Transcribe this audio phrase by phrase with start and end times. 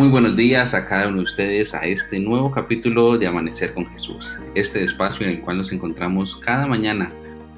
[0.00, 3.84] Muy buenos días a cada uno de ustedes a este nuevo capítulo de Amanecer con
[3.90, 7.12] Jesús, este espacio en el cual nos encontramos cada mañana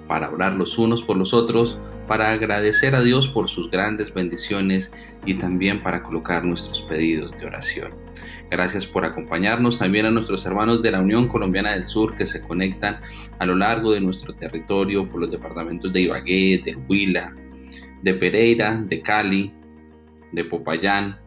[0.09, 1.78] para orar los unos por los otros,
[2.09, 4.92] para agradecer a Dios por sus grandes bendiciones
[5.24, 7.95] y también para colocar nuestros pedidos de oración.
[8.50, 12.43] Gracias por acompañarnos también a nuestros hermanos de la Unión Colombiana del Sur que se
[12.43, 13.02] conectan
[13.38, 17.37] a lo largo de nuestro territorio por los departamentos de Ibagué, de Huila,
[18.02, 19.52] de Pereira, de Cali,
[20.32, 21.21] de Popayán,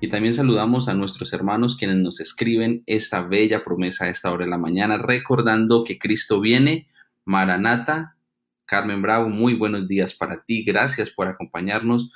[0.00, 4.46] y también saludamos a nuestros hermanos quienes nos escriben esta bella promesa a esta hora
[4.46, 6.88] de la mañana, recordando que Cristo viene.
[7.26, 8.16] Maranata,
[8.64, 10.64] Carmen Bravo, muy buenos días para ti.
[10.64, 12.10] Gracias por acompañarnos.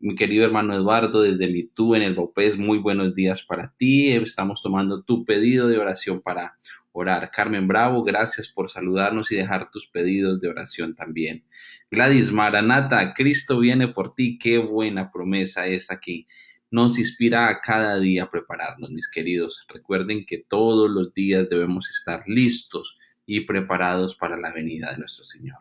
[0.00, 4.10] Mi querido hermano Eduardo, desde Mitú en el Bopés, muy buenos días para ti.
[4.10, 6.56] Estamos tomando tu pedido de oración para
[6.90, 7.30] orar.
[7.30, 11.44] Carmen Bravo, gracias por saludarnos y dejar tus pedidos de oración también.
[11.88, 14.40] Gladys Maranata, Cristo viene por ti.
[14.40, 16.26] Qué buena promesa es aquí
[16.72, 19.64] nos inspira a cada día a prepararnos, mis queridos.
[19.68, 25.22] Recuerden que todos los días debemos estar listos y preparados para la venida de nuestro
[25.22, 25.58] Señor.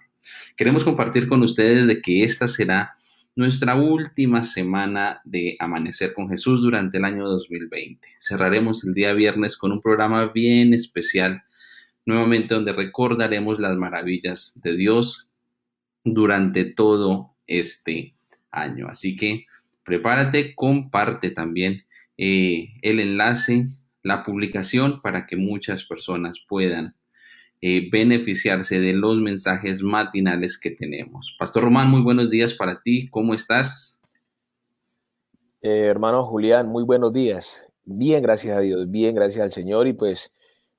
[0.56, 2.96] Queremos compartir con ustedes de que esta será
[3.36, 8.08] nuestra última semana de Amanecer con Jesús durante el año 2020.
[8.22, 11.44] Cerraremos el día viernes con un programa bien especial,
[12.06, 15.30] nuevamente donde recordaremos las maravillas de Dios
[16.06, 18.16] durante todo este
[18.50, 18.88] año.
[18.88, 19.46] Así que
[19.92, 21.84] prepárate, comparte también
[22.18, 23.68] eh, el enlace,
[24.04, 26.96] la publicación para que muchas personas puedan
[27.60, 31.36] eh, beneficiarse de los mensajes matinales que tenemos.
[31.38, 33.10] Pastor Román, muy buenos días para ti.
[33.10, 34.02] ¿Cómo estás?
[35.62, 37.68] Eh, hermano Julián, muy buenos días.
[37.84, 40.32] Bien, gracias a Dios, bien, gracias al Señor y pues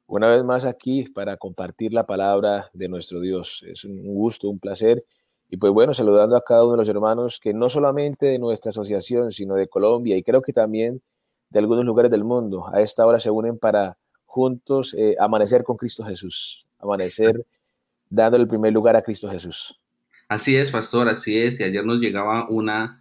[0.06, 3.62] una vez más aquí para compartir la palabra de nuestro Dios.
[3.68, 5.04] Es un gusto, un placer
[5.52, 8.70] y pues bueno, saludando a cada uno de los hermanos que no solamente de nuestra
[8.70, 11.02] asociación, sino de Colombia y creo que también
[11.50, 15.76] de algunos lugares del mundo, a esta hora se unen para juntos eh, amanecer con
[15.76, 17.44] Cristo Jesús, amanecer
[18.08, 19.78] dándole el primer lugar a Cristo Jesús.
[20.26, 21.60] Así es, pastor, así es.
[21.60, 22.98] Y ayer nos llegaba una,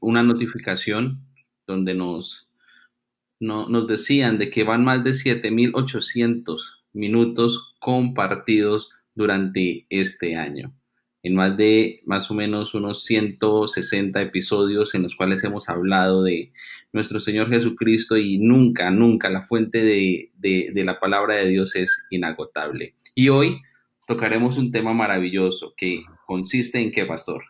[0.00, 1.20] una notificación
[1.68, 2.48] donde nos,
[3.38, 10.74] no, nos decían de que van más de 7.800 minutos compartidos durante este año
[11.26, 16.52] en más de más o menos unos 160 episodios en los cuales hemos hablado de
[16.92, 22.06] nuestro Señor Jesucristo y nunca, nunca la fuente de, de, la palabra de Dios es
[22.10, 22.94] inagotable.
[23.16, 23.60] Y hoy
[24.06, 27.42] tocaremos un tema maravilloso que consiste en qué, pastor.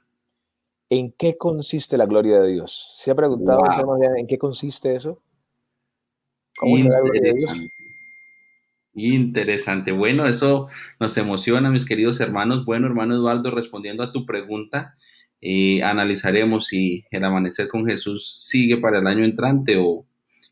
[0.89, 2.95] ¿En qué consiste la gloria de Dios?
[2.97, 3.61] ¿Se ha preguntado
[4.17, 5.21] en qué consiste eso?
[6.57, 7.53] ¿Cómo es la gloria de Dios?
[8.97, 9.93] Interesante.
[9.93, 10.69] Bueno, eso
[10.99, 12.65] nos emociona, mis queridos hermanos.
[12.65, 14.97] Bueno, hermano Eduardo, respondiendo a tu pregunta,
[15.43, 20.07] eh, analizaremos si el amanecer con Jesús sigue para el año entrante o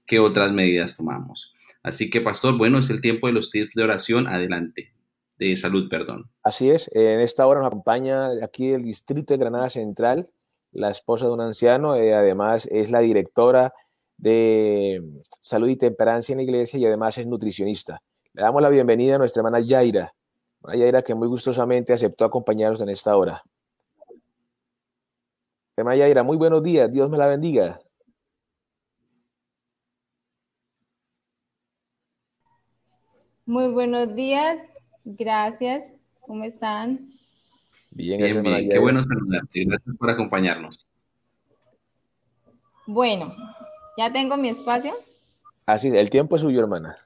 [0.05, 1.55] qué otras medidas tomamos.
[1.83, 4.27] Así que, pastor, bueno, es el tiempo de los tips de oración.
[4.27, 4.93] Adelante.
[5.39, 6.31] De salud, perdón.
[6.43, 6.91] Así es.
[6.95, 10.29] En esta hora nos acompaña aquí del Distrito de Granada Central
[10.71, 11.97] la esposa de un anciano.
[11.97, 13.73] Eh, además, es la directora
[14.19, 15.03] de
[15.41, 18.03] Salud y Temperancia en la iglesia y además es nutricionista.
[18.35, 20.13] Le damos la bienvenida a nuestra hermana Yaira.
[20.75, 23.41] Yaira que muy gustosamente aceptó acompañarnos en esta hora.
[25.77, 26.91] Hermana Yaira, muy buenos días.
[26.91, 27.81] Dios me la bendiga.
[33.47, 34.61] Muy buenos días.
[35.05, 35.85] Gracias.
[36.23, 36.99] ¿Cómo están?
[37.91, 38.69] Bien, bien, bien.
[38.69, 39.65] Qué bueno saludarte.
[39.65, 40.91] Gracias por acompañarnos.
[42.85, 43.33] Bueno,
[43.97, 44.93] ¿ya tengo mi espacio?
[45.67, 47.04] Así, el tiempo es suyo, hermana.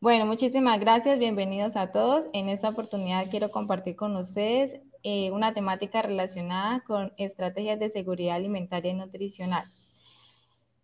[0.00, 2.26] Bueno, muchísimas gracias, bienvenidos a todos.
[2.32, 8.36] En esta oportunidad quiero compartir con ustedes eh, una temática relacionada con estrategias de seguridad
[8.36, 9.72] alimentaria y nutricional.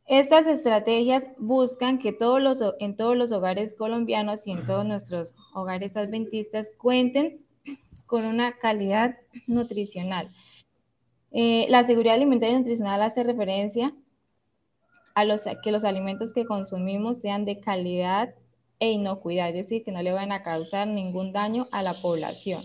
[0.05, 5.37] Estas estrategias buscan que todos los, en todos los hogares colombianos y en todos nuestros
[5.55, 7.47] hogares adventistas cuenten
[8.07, 10.34] con una calidad nutricional.
[11.31, 13.95] Eh, la seguridad alimentaria y nutricional hace referencia
[15.15, 18.34] a los, que los alimentos que consumimos sean de calidad
[18.84, 22.65] e inocuidad, es decir, que no le van a causar ningún daño a la población,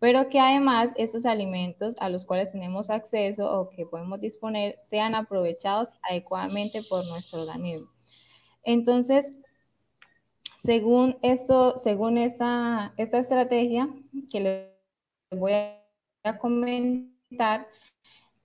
[0.00, 5.14] pero que además estos alimentos a los cuales tenemos acceso o que podemos disponer sean
[5.14, 7.88] aprovechados adecuadamente por nuestro organismo.
[8.64, 9.32] Entonces,
[10.56, 13.88] según esto, según esta, esta estrategia
[14.30, 17.66] que les voy a comentar,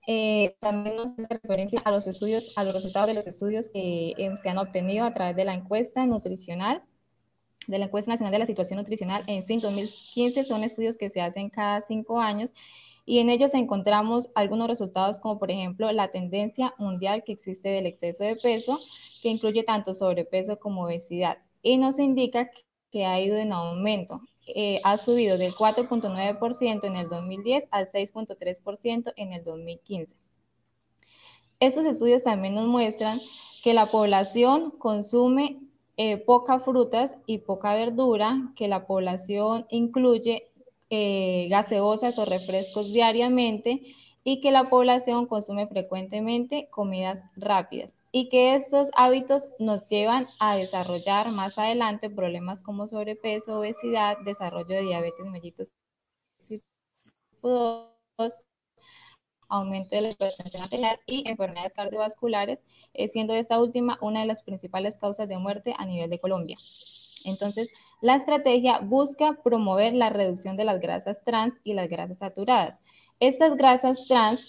[0.06, 4.12] eh, también nos hace referencia a los estudios, a los resultados de los estudios que
[4.16, 6.82] eh, se han obtenido a través de la encuesta nutricional
[7.66, 11.50] de la Encuesta Nacional de la Situación Nutricional en 2015 son estudios que se hacen
[11.50, 12.54] cada cinco años
[13.06, 17.86] y en ellos encontramos algunos resultados como por ejemplo la tendencia mundial que existe del
[17.86, 18.78] exceso de peso,
[19.22, 22.50] que incluye tanto sobrepeso como obesidad, y nos indica
[22.90, 24.20] que ha ido en aumento.
[24.46, 30.16] Eh, ha subido del 4.9% en el 2010 al 6.3% en el 2015.
[31.60, 33.20] Estos estudios también nos muestran
[33.62, 35.60] que la población consume
[35.96, 40.48] eh, poca frutas y poca verdura, que la población incluye
[40.90, 43.82] eh, gaseosas o refrescos diariamente
[44.24, 50.56] y que la población consume frecuentemente comidas rápidas y que estos hábitos nos llevan a
[50.56, 55.72] desarrollar más adelante problemas como sobrepeso, obesidad, desarrollo de diabetes mellitus
[59.54, 62.64] aumento de la hipertensión arterial y enfermedades cardiovasculares,
[62.94, 66.58] eh, siendo esta última una de las principales causas de muerte a nivel de Colombia.
[67.24, 67.68] Entonces,
[68.00, 72.78] la estrategia busca promover la reducción de las grasas trans y las grasas saturadas.
[73.18, 74.46] Estas grasas trans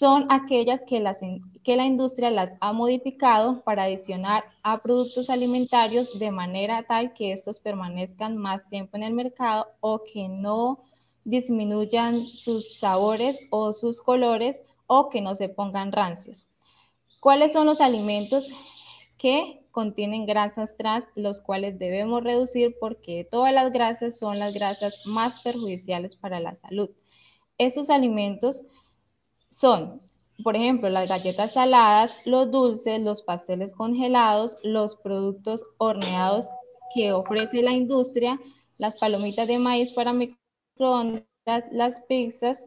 [0.00, 1.02] son aquellas que,
[1.64, 7.32] que la industria las ha modificado para adicionar a productos alimentarios de manera tal que
[7.32, 10.80] estos permanezcan más tiempo en el mercado o que no
[11.24, 16.46] disminuyan sus sabores o sus colores o que no se pongan rancios.
[17.20, 18.50] ¿Cuáles son los alimentos
[19.18, 25.06] que contienen grasas trans, los cuales debemos reducir porque todas las grasas son las grasas
[25.06, 26.90] más perjudiciales para la salud?
[27.58, 28.62] Estos alimentos
[29.50, 30.00] son,
[30.42, 36.48] por ejemplo, las galletas saladas, los dulces, los pasteles congelados, los productos horneados
[36.94, 38.40] que ofrece la industria,
[38.78, 40.14] las palomitas de maíz para
[40.80, 42.66] las pizzas,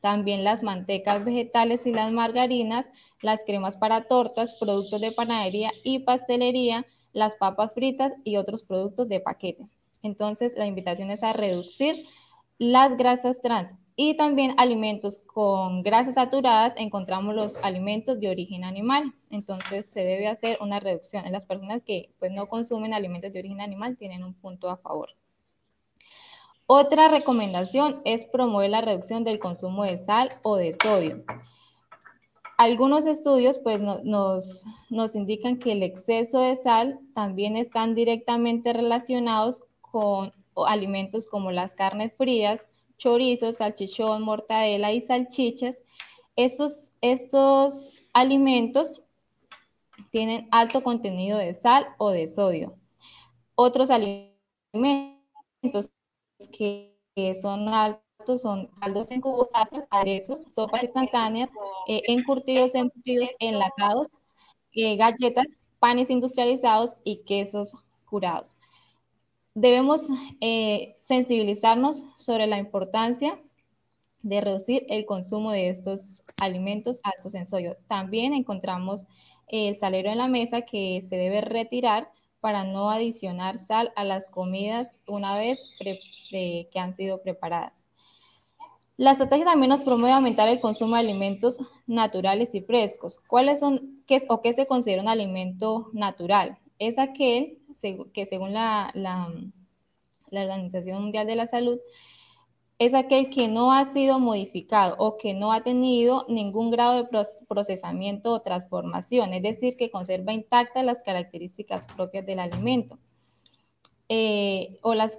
[0.00, 2.86] también las mantecas vegetales y las margarinas,
[3.22, 9.08] las cremas para tortas, productos de panadería y pastelería, las papas fritas y otros productos
[9.08, 9.66] de paquete.
[10.02, 12.06] Entonces, la invitación es a reducir
[12.58, 16.74] las grasas trans y también alimentos con grasas saturadas.
[16.76, 19.12] Encontramos los alimentos de origen animal.
[19.30, 21.30] Entonces, se debe hacer una reducción.
[21.32, 25.10] Las personas que pues, no consumen alimentos de origen animal tienen un punto a favor.
[26.72, 31.24] Otra recomendación es promover la reducción del consumo de sal o de sodio.
[32.58, 40.30] Algunos estudios pues, nos, indican que el exceso de sal también están directamente relacionados con
[40.54, 42.64] alimentos como las carnes frías,
[42.98, 45.82] chorizos, salchichón, mortadela y salchichas.
[46.36, 49.02] Estos, estos alimentos
[50.12, 52.76] tienen alto contenido de sal o de sodio.
[53.56, 55.90] Otros alimentos
[56.48, 56.96] que,
[57.40, 61.50] son altos son caldos en cubos, salsas, aderezos, sopas instantáneas,
[61.88, 64.08] eh, encurtidos, embutidos, enlatados,
[64.72, 65.46] eh, galletas,
[65.78, 68.56] panes industrializados y quesos curados.
[69.54, 70.08] Debemos
[70.40, 73.40] eh, sensibilizarnos sobre la importancia
[74.22, 77.76] de reducir el consumo de estos alimentos altos en sodio.
[77.88, 79.06] También encontramos
[79.48, 82.10] el salero en la mesa que se debe retirar
[82.40, 85.76] para no adicionar sal a las comidas una vez
[86.30, 87.86] que han sido preparadas.
[88.96, 93.18] La estrategia también nos promueve aumentar el consumo de alimentos naturales y frescos.
[93.18, 96.58] ¿Cuáles son qué, o qué se considera un alimento natural?
[96.78, 97.58] Es aquel
[98.12, 98.92] que según la
[100.30, 101.78] Organización Mundial de la Salud
[102.80, 107.24] es aquel que no ha sido modificado o que no ha tenido ningún grado de
[107.46, 112.98] procesamiento o transformación, es decir, que conserva intactas las características propias del alimento.
[114.08, 115.18] Eh, o las,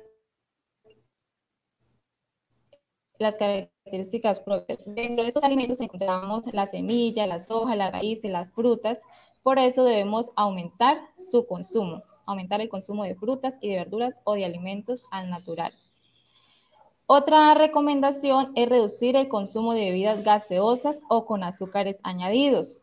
[3.20, 4.80] las características propias.
[4.88, 9.03] Dentro de estos alimentos encontramos la semilla, las hojas, la raíz y las frutas.
[9.44, 14.34] Por eso debemos aumentar su consumo, aumentar el consumo de frutas y de verduras o
[14.34, 15.72] de alimentos al natural.
[17.13, 22.77] Otra recomendación es reducir el consumo de bebidas gaseosas o con azúcares añadidos.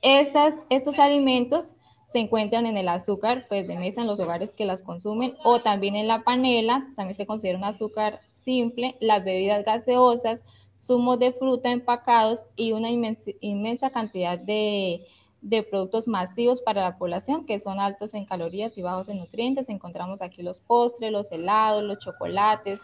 [0.00, 1.74] estos alimentos
[2.06, 5.60] se encuentran en el azúcar pues, de mesa en los hogares que las consumen o
[5.60, 10.42] también en la panela, también se considera un azúcar simple, las bebidas gaseosas,
[10.78, 15.04] zumos de fruta empacados y una inmensa cantidad de
[15.48, 19.68] de productos masivos para la población que son altos en calorías y bajos en nutrientes.
[19.68, 22.80] Encontramos aquí los postres, los helados, los chocolates,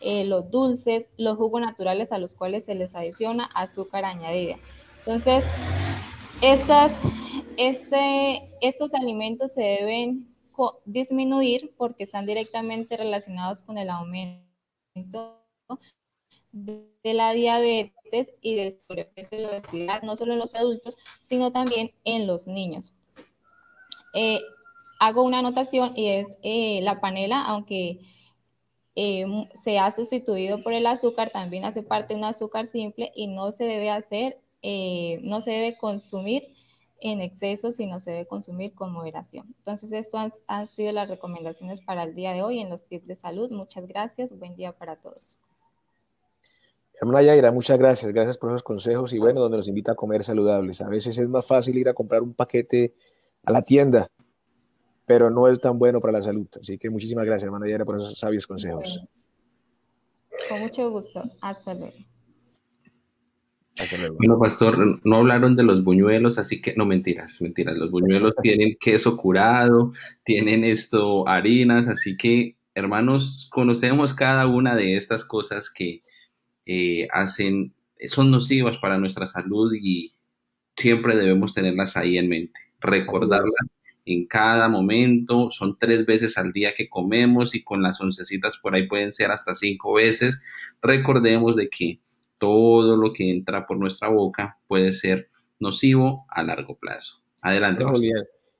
[0.00, 4.56] eh, los dulces, los jugos naturales a los cuales se les adiciona azúcar añadida.
[4.98, 5.44] Entonces,
[6.40, 6.92] estas,
[7.56, 10.32] este, estos alimentos se deben
[10.84, 14.40] disminuir porque están directamente relacionados con el aumento
[16.52, 17.93] de la diabetes
[18.40, 22.94] y del sobrepeso y obesidad, no solo en los adultos, sino también en los niños.
[24.14, 24.40] Eh,
[25.00, 28.00] hago una anotación y es eh, la panela, aunque
[28.94, 33.26] eh, se ha sustituido por el azúcar, también hace parte de un azúcar simple y
[33.26, 34.38] no se debe hacer,
[35.22, 36.54] no se debe consumir
[37.00, 39.54] en exceso, sino se debe consumir con moderación.
[39.58, 43.06] Entonces, esto han, han sido las recomendaciones para el día de hoy en los tips
[43.06, 43.50] de salud.
[43.50, 44.38] Muchas gracias.
[44.38, 45.36] Buen día para todos.
[47.00, 48.12] Hermana Yaira, muchas gracias.
[48.12, 50.80] Gracias por esos consejos y bueno, donde nos invita a comer saludables.
[50.80, 52.94] A veces es más fácil ir a comprar un paquete
[53.44, 54.08] a la tienda,
[55.06, 56.46] pero no es tan bueno para la salud.
[56.60, 59.04] Así que muchísimas gracias, hermana Yaira, por esos sabios consejos.
[60.48, 61.22] Con mucho gusto.
[61.40, 61.94] Hasta luego.
[64.18, 67.76] Bueno, pastor, no hablaron de los buñuelos, así que no mentiras, mentiras.
[67.76, 74.96] Los buñuelos tienen queso curado, tienen esto, harinas, así que, hermanos, conocemos cada una de
[74.96, 76.00] estas cosas que
[76.66, 77.72] eh, hacen,
[78.08, 80.12] son nocivas para nuestra salud y
[80.76, 83.52] siempre debemos tenerlas ahí en mente, recordarlas
[84.06, 88.74] en cada momento, son tres veces al día que comemos y con las oncecitas por
[88.74, 90.42] ahí pueden ser hasta cinco veces.
[90.82, 92.00] Recordemos de que
[92.38, 97.22] todo lo que entra por nuestra boca puede ser nocivo a largo plazo.
[97.40, 97.84] Adelante.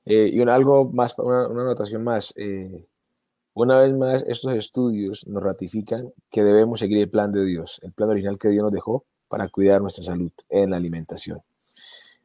[0.06, 2.32] Eh, y algo más, una, una anotación más.
[2.36, 2.86] Eh,
[3.54, 7.92] una vez más, estos estudios nos ratifican que debemos seguir el plan de Dios, el
[7.92, 11.40] plan original que Dios nos dejó para cuidar nuestra salud en la alimentación.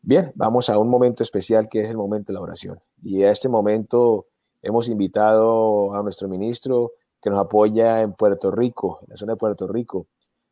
[0.01, 2.79] Bien, vamos a un momento especial que es el momento de la oración.
[3.03, 4.27] Y a este momento
[4.61, 9.37] hemos invitado a nuestro ministro que nos apoya en Puerto Rico, en la zona de
[9.37, 10.07] Puerto Rico,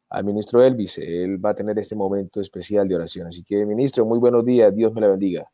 [0.10, 0.98] al ministro Elvis.
[1.00, 3.28] Él va a tener este momento especial de oración.
[3.28, 4.74] Así que, ministro, muy buenos días.
[4.76, 5.50] Dios me la bendiga.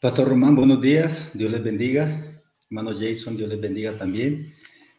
[0.00, 1.30] Pastor Román, buenos días.
[1.34, 2.35] Dios les bendiga.
[2.68, 4.52] Hermano Jason, Dios les bendiga también.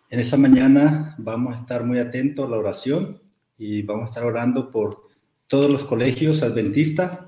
[0.10, 3.22] En esta mañana vamos a estar muy atentos a la oración
[3.58, 5.10] y vamos a estar orando por
[5.48, 7.20] todos los colegios adventistas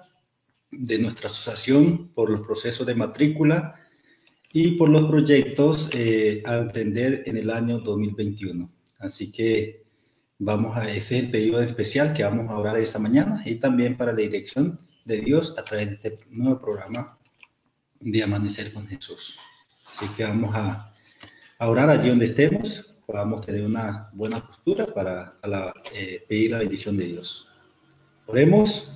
[0.72, 3.76] de nuestra asociación, por los procesos de matrícula
[4.54, 8.72] y por los proyectos eh, a emprender en el año 2021.
[9.00, 9.84] Así que
[10.38, 14.20] vamos a ese pedido especial que vamos a orar esta mañana y también para la
[14.20, 17.18] dirección de Dios a través de este nuevo programa
[18.00, 19.38] de Amanecer con Jesús.
[19.92, 20.94] Así que vamos a,
[21.60, 25.34] orar allí donde estemos, podamos tener una buena postura para,
[25.94, 27.48] eh, pedir la bendición de Dios.
[28.26, 28.96] Oremos.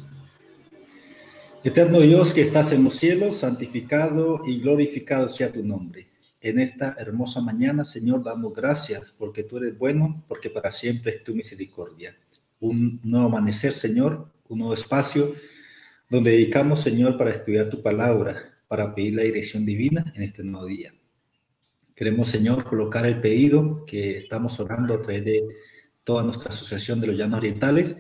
[1.64, 6.10] Eterno Dios que estás en los cielos, santificado y glorificado sea tu nombre.
[6.42, 11.24] En esta hermosa mañana, Señor, damos gracias porque tú eres bueno, porque para siempre es
[11.24, 12.18] tu misericordia.
[12.60, 15.34] Un nuevo amanecer, Señor, un nuevo espacio
[16.10, 20.66] donde dedicamos, Señor, para estudiar tu palabra, para pedir la dirección divina en este nuevo
[20.66, 20.92] día.
[21.96, 25.44] Queremos, Señor, colocar el pedido que estamos orando a través de
[26.04, 27.96] toda nuestra asociación de los Llanos Orientales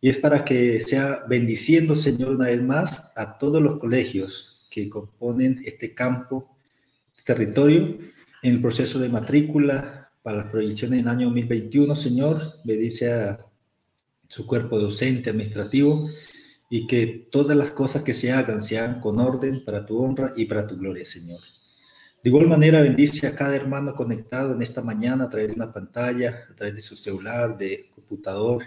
[0.00, 4.88] y es para que sea bendiciendo, Señor, una vez más a todos los colegios que
[4.88, 6.56] componen este campo,
[7.18, 7.98] este territorio,
[8.42, 13.38] en el proceso de matrícula para las proyecciones en el año 2021, Señor, bendice a
[14.28, 16.08] su cuerpo docente, administrativo,
[16.68, 20.32] y que todas las cosas que se hagan se hagan con orden para tu honra
[20.36, 21.40] y para tu gloria, Señor.
[22.22, 25.72] De igual manera, bendice a cada hermano conectado en esta mañana a través de una
[25.72, 28.64] pantalla, a través de su celular, de computador.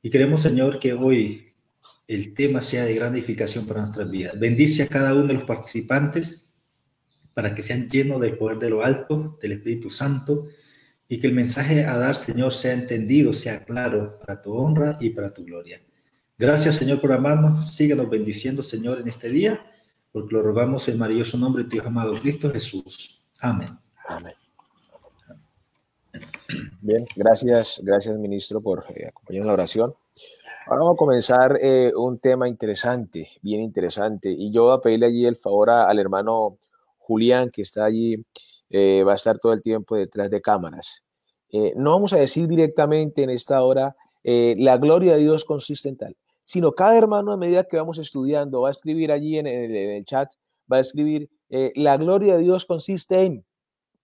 [0.00, 1.52] Y queremos, Señor, que hoy
[2.08, 4.38] el tema sea de gran edificación para nuestras vidas.
[4.38, 6.48] Bendice a cada uno de los participantes
[7.34, 10.48] para que sean llenos del poder de lo alto, del Espíritu Santo,
[11.06, 15.10] y que el mensaje a dar, Señor, sea entendido, sea claro para tu honra y
[15.10, 15.82] para tu gloria.
[16.38, 17.74] Gracias, Señor, por amarnos.
[17.74, 19.58] Síganos bendiciendo, Señor, en este día,
[20.12, 23.24] porque lo rogamos en maravilloso nombre de tu amado Cristo Jesús.
[23.40, 23.70] Amén.
[24.06, 24.34] Amén.
[26.82, 29.94] Bien, gracias, gracias, ministro, por eh, acompañarnos en la oración.
[30.66, 35.06] Ahora vamos a comenzar eh, un tema interesante, bien interesante, y yo voy a pedirle
[35.06, 36.58] allí el favor al hermano
[36.98, 38.22] Julián, que está allí,
[38.68, 41.02] eh, va a estar todo el tiempo detrás de cámaras.
[41.76, 46.16] no vamos a decir directamente en esta hora, la gloria de Dios consiste en tal
[46.46, 50.32] sino cada hermano a medida que vamos estudiando va a escribir allí en el, chat,
[50.72, 53.44] va a escribir, eh, la gloria de Dios consiste en.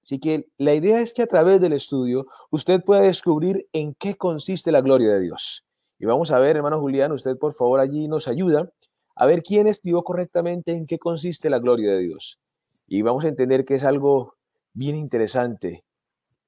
[0.03, 4.17] Así que la idea es que a través del estudio usted pueda descubrir en qué
[4.17, 5.65] consiste la gloria de Dios.
[6.01, 8.73] Y vamos a ver, hermano Julián, usted por favor allí nos ayuda
[9.15, 12.41] a ver quién escribió correctamente en qué consiste la gloria de Dios.
[12.89, 14.35] Y vamos a entender que es algo
[14.73, 15.85] bien interesante.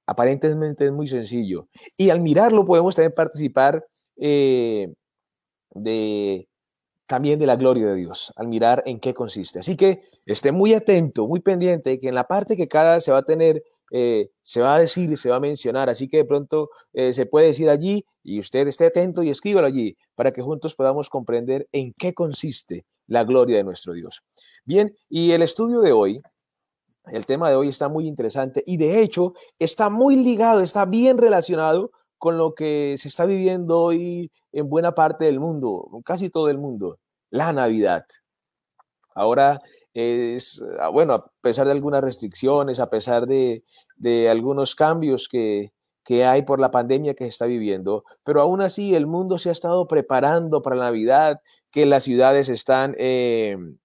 [0.06, 1.68] Aparentemente es muy sencillo.
[1.96, 3.86] Y al mirarlo podemos también participar
[4.16, 4.92] eh,
[5.74, 6.48] de
[7.06, 9.58] también de la gloria de Dios, al mirar en qué consiste.
[9.58, 13.18] Así que esté muy atento, muy pendiente, que en la parte que cada se va
[13.18, 15.90] a tener, eh, se va a decir y se va a mencionar.
[15.90, 19.66] Así que de pronto eh, se puede decir allí y usted esté atento y escríbalo
[19.66, 24.22] allí para que juntos podamos comprender en qué consiste la gloria de nuestro Dios.
[24.64, 26.20] Bien, y el estudio de hoy
[27.06, 31.18] El tema de hoy está muy interesante y de hecho está muy ligado, está bien
[31.18, 31.90] relacionado
[32.24, 36.56] con lo que se está viviendo hoy en buena parte del mundo, casi todo el
[36.56, 38.06] mundo, la Navidad.
[39.14, 39.60] Ahora
[39.92, 43.62] es, ah, bueno, a pesar de algunas restricciones, a pesar de,
[44.30, 45.70] algunos cambios que,
[46.24, 49.52] hay por la pandemia que se está viviendo, pero aún así el mundo se ha
[49.52, 52.94] estado preparando para la Navidad, que las ciudades están...
[52.96, 53.76] Em,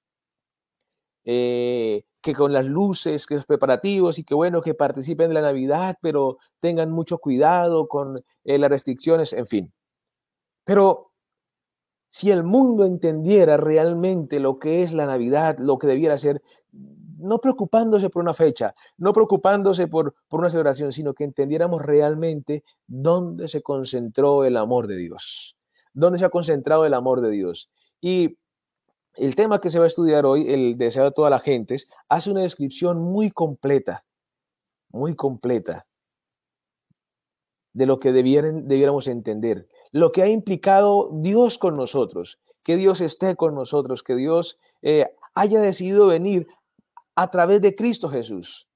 [1.25, 5.41] eh, que con las luces, que los preparativos y que bueno, que participen de la
[5.41, 9.73] Navidad, pero tengan mucho cuidado con eh, las restricciones, en fin.
[10.63, 11.11] Pero
[12.09, 17.39] si el mundo entendiera realmente lo que es la Navidad, lo que debiera ser, no
[17.39, 23.47] preocupándose por una fecha, no preocupándose por, por una celebración, sino que entendiéramos realmente dónde
[23.47, 25.55] se concentró el amor de Dios,
[25.93, 27.69] dónde se ha concentrado el amor de Dios.
[28.01, 28.37] Y
[29.15, 32.31] el tema que se va a estudiar hoy, el deseo de todas las gentes, hace
[32.31, 34.05] una descripción muy completa,
[34.89, 35.85] muy completa
[37.73, 43.35] de lo que debiéramos entender, lo que ha implicado Dios con nosotros, que Dios esté
[43.35, 46.47] con nosotros, que Dios eh, haya decidido venir
[47.15, 48.67] a través de Cristo Jesús.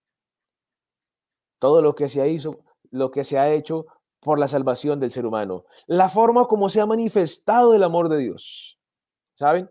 [1.60, 2.52] Todo lo que se hizo,
[2.92, 3.86] lo que se ha hecho
[4.20, 8.18] por la salvación del ser humano, la forma como se ha manifestado el amor de
[8.18, 8.80] Dios.
[9.36, 9.70] ¿Saben?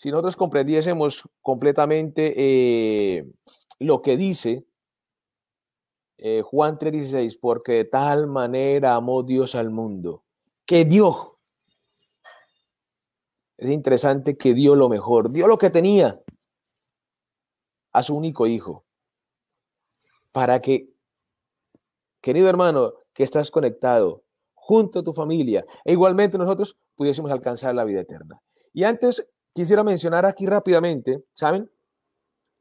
[0.00, 3.30] Si nosotros comprendiésemos completamente eh,
[3.80, 4.64] lo que dice
[6.16, 10.24] eh, Juan 3:16, porque de tal manera amó Dios al mundo,
[10.64, 11.38] que dio.
[13.58, 16.18] Es interesante que dio lo mejor, dio lo que tenía
[17.92, 18.86] a su único hijo,
[20.32, 20.94] para que,
[22.22, 27.84] querido hermano, que estás conectado junto a tu familia, e igualmente nosotros pudiésemos alcanzar la
[27.84, 28.40] vida eterna.
[28.72, 31.70] Y antes quisiera mencionar aquí rápidamente, ¿saben?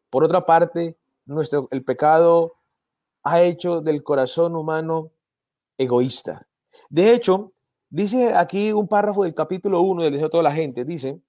[0.09, 2.55] Por otra parte, nuestro, el pecado
[3.23, 5.11] ha hecho del corazón humano
[5.77, 6.47] egoísta.
[6.89, 7.53] De hecho,
[7.89, 11.19] dice aquí un párrafo del capítulo 1 del deseo de toda la gente, dice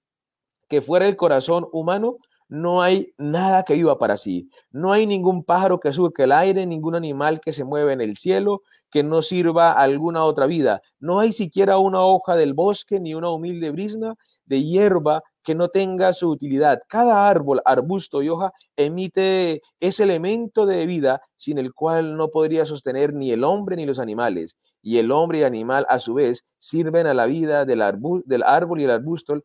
[0.67, 2.17] que fuera el corazón humano
[2.51, 4.49] no hay nada que viva para sí.
[4.71, 8.17] No hay ningún pájaro que que el aire, ningún animal que se mueve en el
[8.17, 10.81] cielo, que no sirva a alguna otra vida.
[10.99, 15.69] No hay siquiera una hoja del bosque, ni una humilde brisna de hierba que no
[15.69, 16.81] tenga su utilidad.
[16.89, 22.65] Cada árbol, arbusto y hoja emite ese elemento de vida sin el cual no podría
[22.65, 24.57] sostener ni el hombre ni los animales.
[24.81, 27.81] Y el hombre y animal a su vez sirven a la vida del,
[28.25, 29.41] del árbol y el arbusto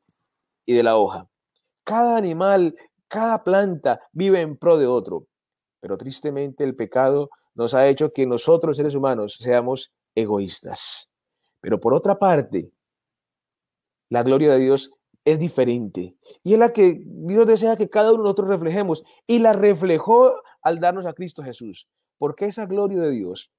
[0.66, 1.28] y de la hoja.
[1.84, 2.74] Cada animal,
[3.08, 5.26] cada planta vive en pro de otro.
[5.80, 11.10] Pero tristemente el pecado nos ha hecho que nosotros seres humanos seamos egoístas.
[11.60, 12.72] Pero por otra parte,
[14.08, 14.92] la gloria de Dios
[15.24, 16.16] es diferente.
[16.44, 19.04] Y es la que Dios desea que cada uno de nosotros reflejemos.
[19.26, 21.88] Y la reflejó al darnos a Cristo Jesús.
[22.18, 23.52] Porque esa gloria de Dios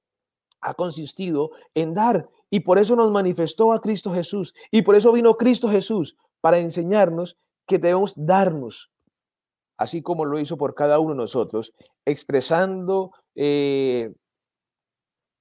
[0.61, 2.29] ha consistido en dar.
[2.49, 4.53] Y por eso nos manifestó a Cristo Jesús.
[4.71, 8.89] Y por eso vino Cristo Jesús para enseñarnos que debemos darnos.
[9.77, 11.73] Así como lo hizo por cada uno de nosotros,
[12.05, 14.13] expresando eh,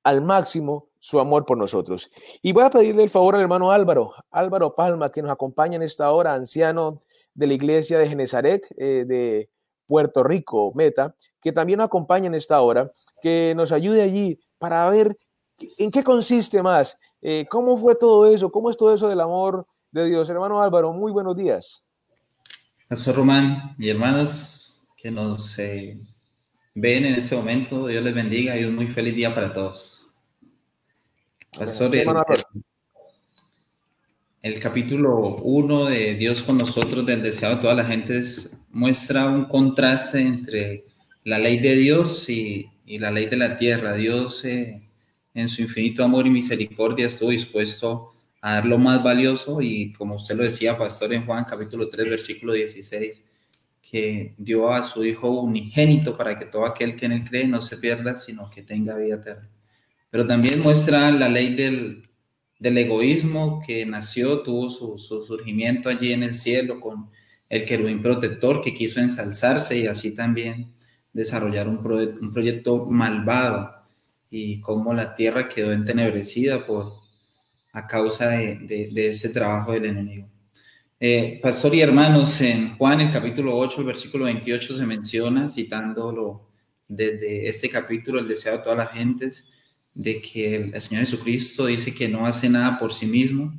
[0.05, 2.09] al máximo su amor por nosotros.
[2.43, 5.83] Y voy a pedirle el favor al hermano Álvaro, Álvaro Palma, que nos acompaña en
[5.83, 6.99] esta hora, anciano
[7.35, 9.49] de la iglesia de Genezaret eh, de
[9.87, 12.91] Puerto Rico, Meta, que también nos acompaña en esta hora,
[13.23, 15.17] que nos ayude allí para ver
[15.79, 19.67] en qué consiste más, eh, cómo fue todo eso, cómo es todo eso del amor
[19.93, 20.29] de Dios.
[20.29, 21.86] Hermano Álvaro, muy buenos días.
[22.89, 25.97] Pastor Román y hermanos que nos eh,
[26.73, 30.07] ven en este momento, Dios les bendiga y un muy feliz día para todos.
[31.59, 31.91] Pastor,
[34.41, 38.23] el, capítulo 1 de Dios con nosotros, del deseado de toda la gente,
[38.71, 40.85] muestra un contraste entre
[41.25, 43.95] la ley de Dios y, la ley de la tierra.
[43.95, 44.81] Dios, eh,
[45.35, 48.13] en su infinito amor y misericordia, estuvo dispuesto
[48.47, 52.11] a dar lo más valioso y, como usted lo decía, Pastor, en Juan capítulo 3,
[52.11, 53.21] versículo 16,
[53.83, 57.61] que dio a su Hijo unigénito para que todo aquel que en él cree no
[57.61, 59.51] se pierda, sino que tenga vida eterna.
[60.11, 62.09] Pero también muestra la ley del,
[62.61, 67.11] del egoísmo que nació, tuvo su, su, surgimiento allí en el cielo con
[67.49, 70.69] el querubín protector que quiso ensalzarse y así también
[71.15, 73.67] desarrollar un, un proyecto malvado.
[74.31, 77.06] Y cómo la tierra quedó entenebrecida por,
[77.77, 80.27] a causa de, de, este trabajo del enemigo.
[80.99, 86.49] Eh, pastor y hermanos, en Juan, el capítulo 8, el versículo 28 se menciona, citándolo
[86.89, 89.45] desde este capítulo, el deseo de todas las gentes,
[89.95, 93.53] de que el Señor Jesucristo dice que no hace nada por sí mismo.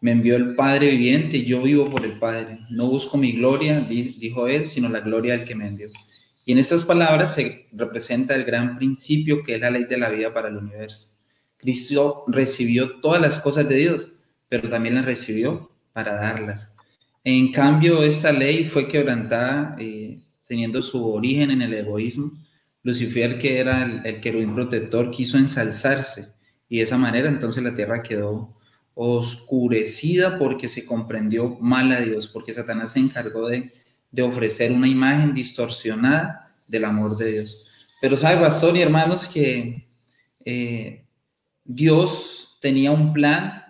[0.00, 2.54] Me envió el Padre viviente yo vivo por el Padre.
[2.70, 5.88] No busco mi gloria, dijo él, sino la gloria del que me envió.
[6.46, 10.10] Y en estas palabras se representa el gran principio que es la ley de la
[10.10, 11.13] vida para el universo.
[12.26, 14.12] Recibió todas las cosas de Dios,
[14.48, 16.72] pero también las recibió para darlas.
[17.24, 22.30] En cambio, esta ley fue quebrantada eh, teniendo su origen en el egoísmo.
[22.82, 26.34] Lucifer, que era el, el querubín protector, quiso ensalzarse
[26.68, 28.48] y de esa manera entonces la tierra quedó
[28.94, 33.72] oscurecida porque se comprendió mal a Dios, porque Satanás se encargó de,
[34.10, 37.96] de ofrecer una imagen distorsionada del amor de Dios.
[38.00, 39.84] Pero sabe, pastor y hermanos, que
[40.44, 41.03] eh,
[41.64, 43.64] Dios tenía un plan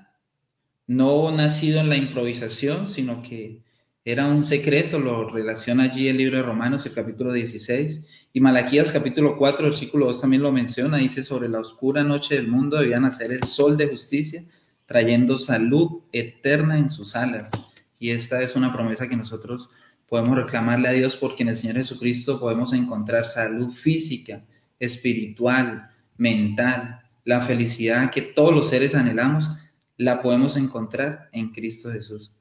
[0.87, 3.63] no nacido en la improvisación, sino que
[4.05, 8.01] era un secreto, lo relaciona allí el libro de Romanos, el capítulo 16,
[8.35, 12.49] y Malaquías capítulo 4, versículo 2 también lo menciona, dice, sobre la oscura noche del
[12.49, 14.45] mundo debía nacer el sol de justicia,
[14.85, 17.51] trayendo salud eterna en sus alas.
[17.99, 19.71] Y esta es una promesa que nosotros
[20.07, 24.45] podemos reclamarle a Dios porque en el Señor Jesucristo podemos encontrar salud física,
[24.79, 29.49] espiritual, mental, la felicidad que todos los seres anhelamos,
[29.97, 32.33] la podemos encontrar en Cristo Jesús.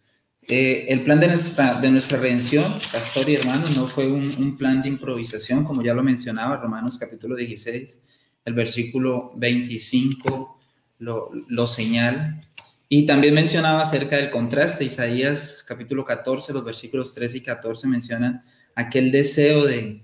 [0.47, 4.81] Eh, el plan de nuestra, de nuestra redención, pastor y hermanos, no fue un, plan
[4.81, 8.01] de improvisación, como ya lo mencionaba Romanos capítulo 16,
[8.43, 10.59] el versículo 25
[10.99, 12.41] lo, lo señala.
[12.89, 18.43] Y también mencionaba acerca del contraste, Isaías capítulo 14, los versículos 13 y 14 mencionan
[18.75, 20.01] aquel deseo de,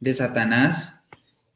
[0.00, 0.94] de Satanás,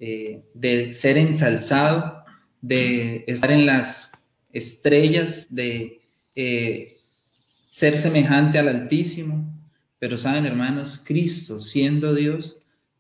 [0.01, 2.22] eh, de ser ensalzado,
[2.63, 4.11] de estar en las
[4.53, 6.01] estrellas, de
[6.37, 6.97] eh,
[7.69, 9.53] ser semejante al Altísimo.
[9.99, 12.57] Pero saben, hermanos, Cristo, siendo Dios,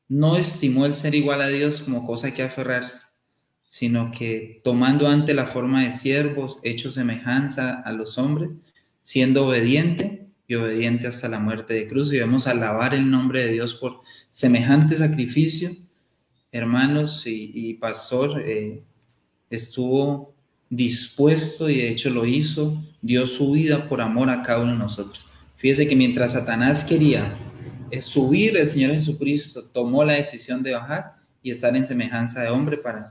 [0.08, 3.00] no estimó el ser igual a Dios como cosa que aferrarse,
[3.66, 8.50] sino que tomando ante la forma de siervos, hecho semejanza a los hombres,
[9.00, 12.12] siendo obediente y obediente hasta la muerte de cruz.
[12.12, 15.70] Y vamos a alabar el nombre de Dios por semejante sacrificio.
[16.52, 18.82] Hermanos y, pastor, eh,
[19.56, 20.34] estuvo
[20.70, 24.78] dispuesto y de hecho lo hizo, dio su vida por amor a cada uno de
[24.78, 25.24] nosotros.
[25.56, 27.36] Fíjese que mientras Satanás quería
[27.90, 32.48] eh, subir, el Señor Jesucristo tomó la decisión de bajar y estar en semejanza de
[32.48, 33.04] hombre para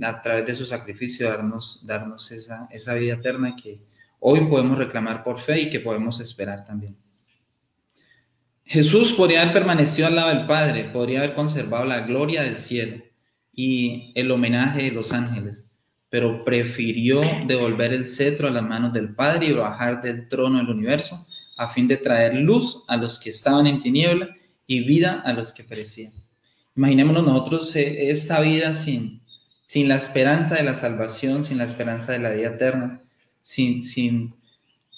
[0.00, 3.78] a través de su sacrificio darnos, darnos esa, esa vida eterna que
[4.20, 6.96] hoy podemos reclamar por fe y que podemos esperar también.
[8.64, 13.02] Jesús podría haber permanecido al lado del Padre, podría haber conservado la gloria del cielo
[13.52, 15.64] y el homenaje de los ángeles,
[16.12, 20.68] pero prefirió devolver el cetro a las manos del Padre y bajar del trono del
[20.68, 24.28] universo a fin de traer luz a los que estaban en tiniebla
[24.66, 26.12] y vida a los que perecían.
[26.76, 29.22] Imaginémonos nosotros eh, esta vida sin,
[29.64, 33.00] sin la esperanza de la salvación, sin la esperanza de la vida eterna,
[33.42, 34.34] sin, sin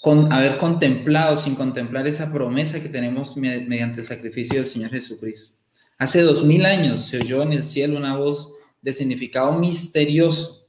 [0.01, 5.57] con, haber contemplado, sin contemplar esa promesa que tenemos mediante el sacrificio del Señor Jesucristo.
[5.97, 8.51] Hace dos mil años se oyó en el cielo una voz
[8.81, 10.64] de significado misterioso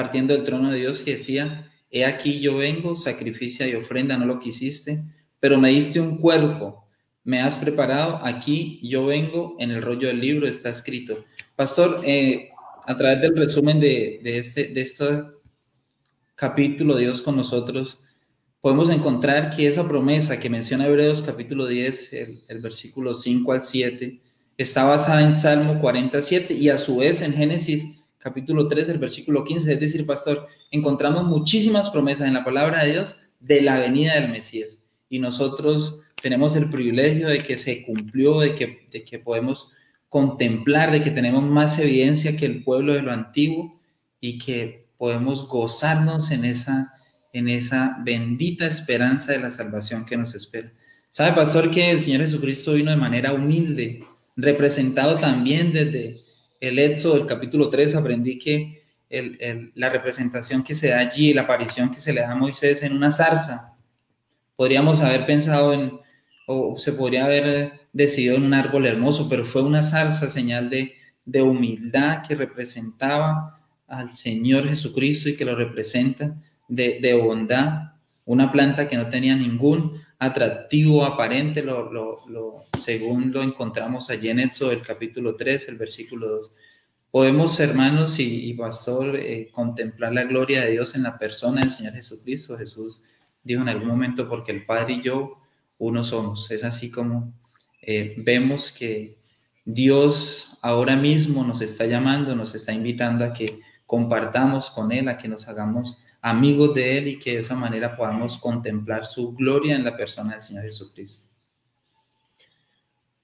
[0.00, 4.24] partiendo del trono de Dios que decía, he aquí yo vengo, sacrificia y ofrenda, no
[4.24, 5.04] lo quisiste,
[5.38, 6.86] pero me diste un cuerpo,
[7.22, 11.22] me has preparado, aquí yo vengo, en el rollo del libro está escrito.
[11.54, 12.48] Pastor, eh,
[12.86, 15.04] a través del resumen de, de, este, de este
[16.34, 17.98] capítulo, Dios con nosotros,
[18.62, 23.62] podemos encontrar que esa promesa que menciona Hebreos capítulo 10, el, el versículo 5 al
[23.62, 24.18] 7,
[24.56, 29.44] está basada en Salmo 47 y a su vez en Génesis capítulo 3, el versículo
[29.44, 29.72] 15.
[29.72, 34.30] Es decir, pastor, encontramos muchísimas promesas en la palabra de Dios de la venida del
[34.30, 34.78] Mesías.
[35.08, 39.72] Y nosotros tenemos el privilegio de que se cumplió, de que, de que podemos
[40.08, 43.80] contemplar, de que tenemos más evidencia que el pueblo de lo antiguo
[44.20, 46.92] y que podemos gozarnos en esa,
[47.32, 50.72] en esa bendita esperanza de la salvación que nos espera.
[51.10, 54.04] ¿Sabe, pastor, que el Señor Jesucristo vino de manera humilde,
[54.36, 56.16] representado también desde
[56.60, 58.82] el Éxodo, el capítulo 3, aprendí que
[59.74, 62.94] la representación que se da allí, la aparición que se le da a Moisés en
[62.94, 63.72] una zarza,
[64.54, 65.98] podríamos haber pensado en,
[66.46, 70.94] o se podría haber decidido en un árbol hermoso, pero fue una zarza, señal de,
[71.24, 76.36] de humildad que representaba al Señor Jesucristo y que lo representa,
[76.68, 77.94] de, de bondad,
[78.24, 84.40] una planta que no tenía ningún atractivo aparente, lo, lo, según lo encontramos allí en
[84.40, 86.50] Éxodo, el capítulo 3, el versículo 2.
[87.10, 91.94] Podemos, hermanos y, pastor, eh, contemplar la gloria de Dios en la persona del Señor
[91.94, 92.56] Jesucristo.
[92.58, 93.02] Jesús
[93.42, 95.38] dijo en algún momento, porque el Padre y yo
[95.78, 96.50] uno somos.
[96.50, 97.32] Es así como
[97.80, 99.16] eh, vemos que
[99.64, 105.16] Dios ahora mismo nos está llamando, nos está invitando a que compartamos con Él, a
[105.16, 109.76] que nos hagamos amigos de Él y que de esa manera podamos contemplar su gloria
[109.76, 111.30] en la persona del Señor Jesucristo.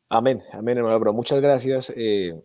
[0.08, 1.12] Amén, amén, hermano Álvaro.
[1.12, 2.40] Muchas gracias, eh,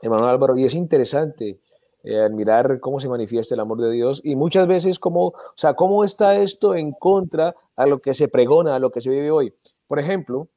[0.00, 0.56] hermano Álvaro.
[0.56, 1.60] Y es interesante
[2.02, 5.74] eh, admirar cómo se manifiesta el amor de Dios y muchas veces cómo, o sea,
[5.74, 9.30] cómo está esto en contra a lo que se pregona, a lo que se vive
[9.30, 9.52] hoy.
[9.86, 10.48] Por ejemplo,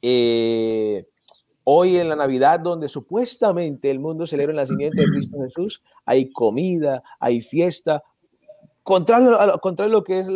[0.00, 1.06] eh,
[1.64, 6.32] hoy en la Navidad, donde supuestamente el mundo celebra el nacimiento de Cristo Jesús, hay
[6.32, 8.02] comida, hay fiesta,
[8.88, 10.28] contrario a, contrario lo que es,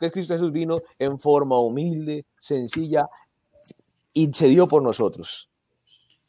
[0.00, 3.08] que Cristo Jesús vino en forma humilde, sencilla
[4.12, 5.48] y se dio por nosotros.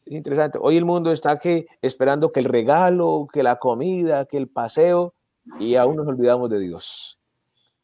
[0.06, 0.60] Es interesante.
[0.62, 5.16] Hoy el mundo está que, esperando que el regalo, que la comida, que el paseo,
[5.60, 7.18] y aún nos olvidamos de Dios.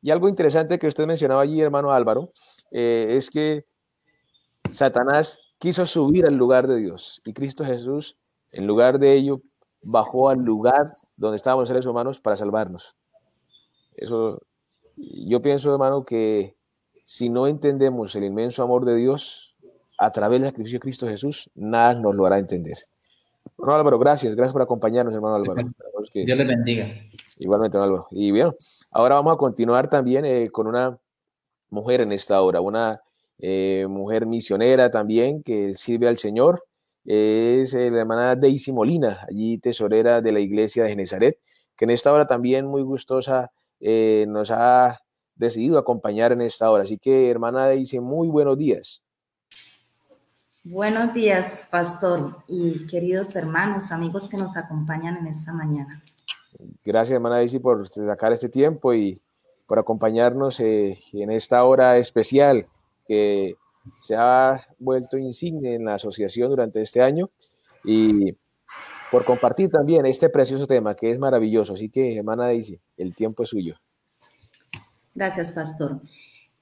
[0.03, 2.29] Y algo interesante que usted mencionaba allí, hermano Álvaro,
[2.69, 3.65] eh, es que
[4.69, 8.17] Satanás quiso subir al lugar de Dios y Cristo Jesús,
[8.51, 9.41] en lugar de ello,
[9.81, 12.95] bajó al lugar donde estábamos seres humanos para salvarnos.
[13.99, 14.41] Eso,
[14.95, 16.55] yo pienso, hermano, que
[17.03, 19.55] si no entendemos el inmenso amor de Dios,
[19.97, 22.77] a través del sacrificio de Cristo Jesús, nada nos lo hará entender.
[23.57, 25.69] Hermano Álvaro, gracias, gracias por acompañarnos, hermano Álvaro.
[26.13, 26.87] Dios le bendiga.
[27.37, 28.07] Igualmente, Álvaro.
[28.11, 28.53] Y bien,
[28.93, 30.97] ahora vamos a continuar también eh, con una
[31.69, 33.01] mujer en esta hora, una
[33.39, 36.63] eh, mujer misionera también que sirve al Señor.
[37.05, 41.39] Es eh, la hermana Daisy Molina, allí tesorera de la iglesia de Genezaret,
[41.75, 44.99] que en esta hora también muy gustosa nos ha
[45.35, 46.83] decidido acompañar en esta hora.
[46.83, 49.01] Así que, hermana Daisy, muy buenos días.
[50.63, 56.03] Buenos días, pastor y queridos hermanos, amigos que nos acompañan en esta mañana.
[56.83, 59.21] Gracias, hermana Daisy, por sacar este tiempo y
[59.65, 62.67] por acompañarnos eh, en esta hora especial
[63.07, 63.55] que
[63.97, 67.29] se ha vuelto insigne en la asociación durante este año
[67.85, 68.35] y
[69.11, 71.73] por compartir también este precioso tema que es maravilloso.
[71.73, 73.75] Así que, hermana Daisy, el tiempo es suyo.
[75.15, 76.01] Gracias, pastor.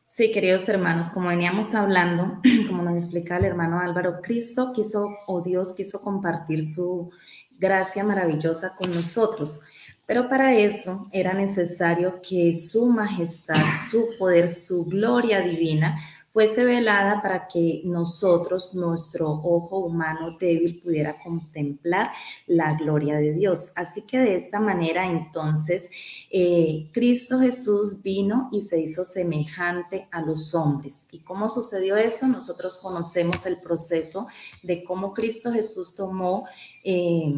[0.07, 5.41] Sí, queridos hermanos, como veníamos hablando, como nos explica el hermano Álvaro, Cristo quiso, o
[5.41, 7.12] Dios quiso compartir su
[7.60, 9.62] gracia maravillosa con nosotros.
[10.07, 15.97] Pero para eso era necesario que su majestad, su poder, su gloria divina
[16.38, 22.12] fuese velada para que nosotros, nuestro ojo humano débil, pudiera contemplar
[22.45, 23.71] la gloria de Dios.
[23.76, 25.89] Así que de esta manera entonces
[26.30, 31.08] eh, Cristo Jesús vino y se hizo semejante a los hombres.
[31.10, 32.28] ¿Y cómo sucedió eso?
[32.28, 34.28] Nosotros conocemos el proceso
[34.62, 36.45] de cómo Cristo Jesús tomó
[36.84, 37.34] eh,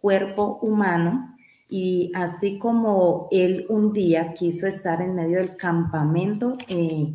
[0.00, 1.36] cuerpo humano
[1.68, 7.14] y así como él un día quiso estar en medio del campamento, eh,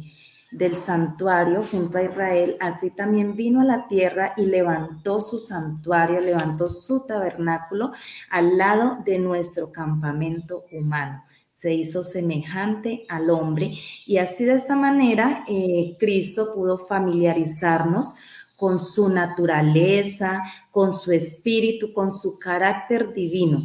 [0.58, 6.22] del santuario junto a Israel, así también vino a la tierra y levantó su santuario,
[6.22, 7.91] levantó su tabernáculo
[8.30, 11.24] al lado de nuestro campamento humano.
[11.52, 13.74] Se hizo semejante al hombre
[14.06, 18.15] y así de esta manera eh, Cristo pudo familiarizarnos
[18.58, 20.41] con su naturaleza,
[20.72, 23.60] con su espíritu, con su carácter divino.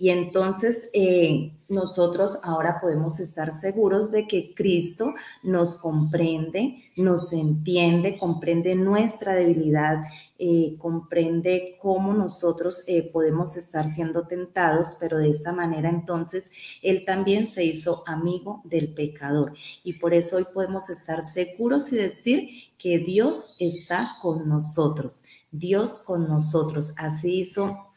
[0.00, 8.16] Y entonces eh, nosotros ahora podemos estar seguros de que Cristo nos comprende, nos entiende,
[8.16, 10.02] comprende nuestra debilidad,
[10.38, 17.04] eh, comprende cómo nosotros eh, podemos estar siendo tentados, pero de esta manera entonces Él
[17.04, 19.52] también se hizo amigo del pecador.
[19.84, 25.24] Y por eso hoy podemos estar seguros y decir que Dios está con nosotros.
[25.52, 26.94] Dios con nosotros.
[26.96, 27.89] Así hizo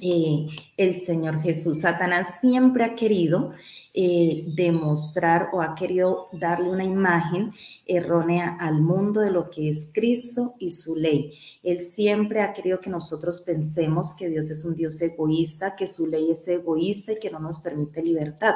[0.00, 0.46] eh,
[0.78, 1.80] el Señor Jesús.
[1.80, 3.52] Satanás siempre ha querido
[3.92, 7.52] eh, demostrar o ha querido darle una imagen
[7.84, 11.38] errónea al mundo de lo que es Cristo y su ley.
[11.62, 16.06] Él siempre ha querido que nosotros pensemos que Dios es un Dios egoísta, que su
[16.06, 18.54] ley es egoísta y que no nos permite libertad.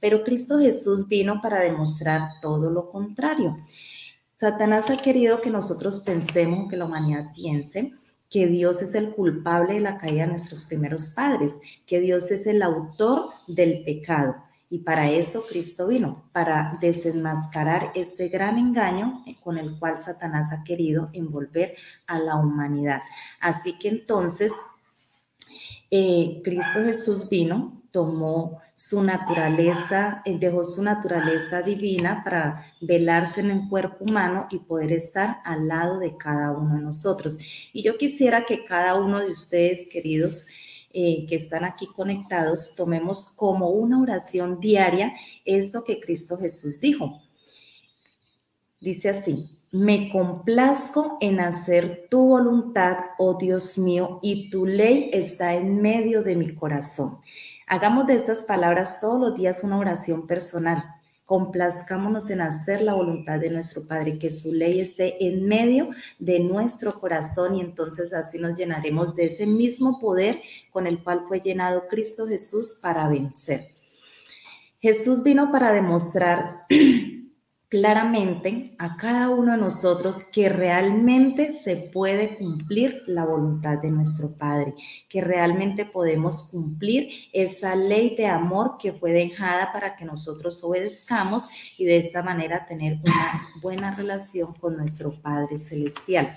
[0.00, 3.58] Pero Cristo Jesús vino para demostrar todo lo contrario.
[4.40, 7.92] Satanás ha querido que nosotros pensemos, que la humanidad piense,
[8.34, 11.52] que Dios es el culpable de la caída de nuestros primeros padres,
[11.86, 14.34] que Dios es el autor del pecado.
[14.68, 20.64] Y para eso Cristo vino, para desenmascarar este gran engaño con el cual Satanás ha
[20.64, 21.76] querido envolver
[22.08, 23.02] a la humanidad.
[23.38, 24.52] Así que entonces,
[25.92, 33.52] eh, Cristo Jesús vino, tomó su naturaleza, eh, dejó su naturaleza divina para velarse en
[33.52, 37.38] el cuerpo humano y poder estar al lado de cada uno de nosotros.
[37.72, 40.48] Y yo quisiera que cada uno de ustedes, queridos,
[40.92, 47.22] eh, que están aquí conectados, tomemos como una oración diaria esto que Cristo Jesús dijo.
[48.80, 55.54] Dice así, me complazco en hacer tu voluntad, oh Dios mío, y tu ley está
[55.54, 57.18] en medio de mi corazón.
[57.66, 60.84] Hagamos de estas palabras todos los días una oración personal.
[61.24, 66.40] Complazcámonos en hacer la voluntad de nuestro Padre, que su ley esté en medio de
[66.40, 71.40] nuestro corazón y entonces así nos llenaremos de ese mismo poder con el cual fue
[71.40, 73.70] llenado Cristo Jesús para vencer.
[74.80, 76.66] Jesús vino para demostrar
[77.74, 84.38] claramente a cada uno de nosotros que realmente se puede cumplir la voluntad de nuestro
[84.38, 84.74] Padre,
[85.08, 91.48] que realmente podemos cumplir esa ley de amor que fue dejada para que nosotros obedezcamos
[91.76, 96.30] y de esta manera tener una buena relación con nuestro Padre Celestial.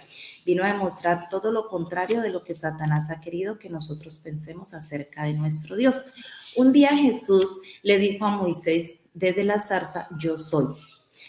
[0.43, 4.73] Vino a demostrar todo lo contrario de lo que Satanás ha querido que nosotros pensemos
[4.73, 6.03] acerca de nuestro Dios.
[6.55, 10.73] Un día Jesús le dijo a Moisés desde la zarza, yo soy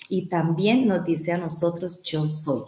[0.08, 2.62] y también nos dice a nosotros, yo soy.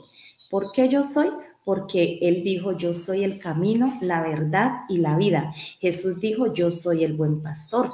[0.50, 1.28] ¿Por qué yo soy?
[1.64, 5.54] Porque Él dijo, yo soy el camino, la verdad y la vida.
[5.80, 7.90] Jesús dijo, yo soy el buen pastor.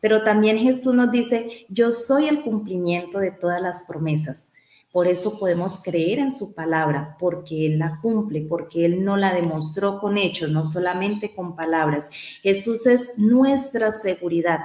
[0.00, 4.52] Pero también Jesús nos dice, yo soy el cumplimiento de todas las promesas.
[4.92, 9.34] Por eso podemos creer en su palabra, porque Él la cumple, porque Él no la
[9.34, 12.08] demostró con hechos, no solamente con palabras.
[12.42, 14.60] Jesús es nuestra seguridad.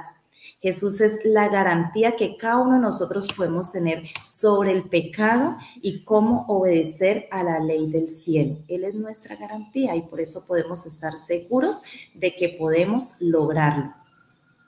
[0.60, 6.04] Jesús es la garantía que cada uno de nosotros podemos tener sobre el pecado y
[6.04, 8.58] cómo obedecer a la ley del cielo.
[8.68, 11.82] Él es nuestra garantía y por eso podemos estar seguros
[12.14, 13.94] de que podemos lograrlo.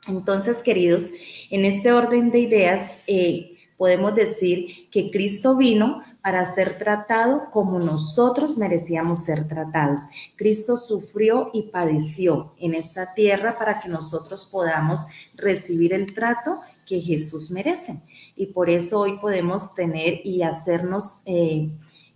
[0.08, 1.10] Entonces, queridos,
[1.50, 7.80] en este orden de ideas, eh, podemos decir que Cristo vino para ser tratado como
[7.80, 10.02] nosotros merecíamos ser tratados.
[10.36, 15.00] Cristo sufrió y padeció en esta tierra para que nosotros podamos
[15.36, 18.00] recibir el trato que Jesús merece.
[18.36, 21.70] Y por eso hoy podemos tener y hacernos eh,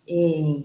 [0.06, 0.64] eh,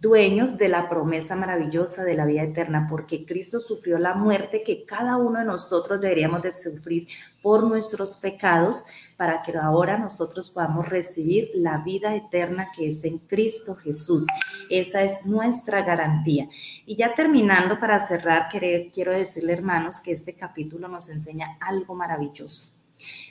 [0.00, 4.84] dueños de la promesa maravillosa de la vida eterna, porque Cristo sufrió la muerte que
[4.84, 7.08] cada uno de nosotros deberíamos de sufrir
[7.42, 8.84] por nuestros pecados,
[9.16, 14.26] para que ahora nosotros podamos recibir la vida eterna que es en Cristo Jesús.
[14.68, 16.48] Esa es nuestra garantía.
[16.84, 22.84] Y ya terminando para cerrar, quiero decirle hermanos que este capítulo nos enseña algo maravilloso.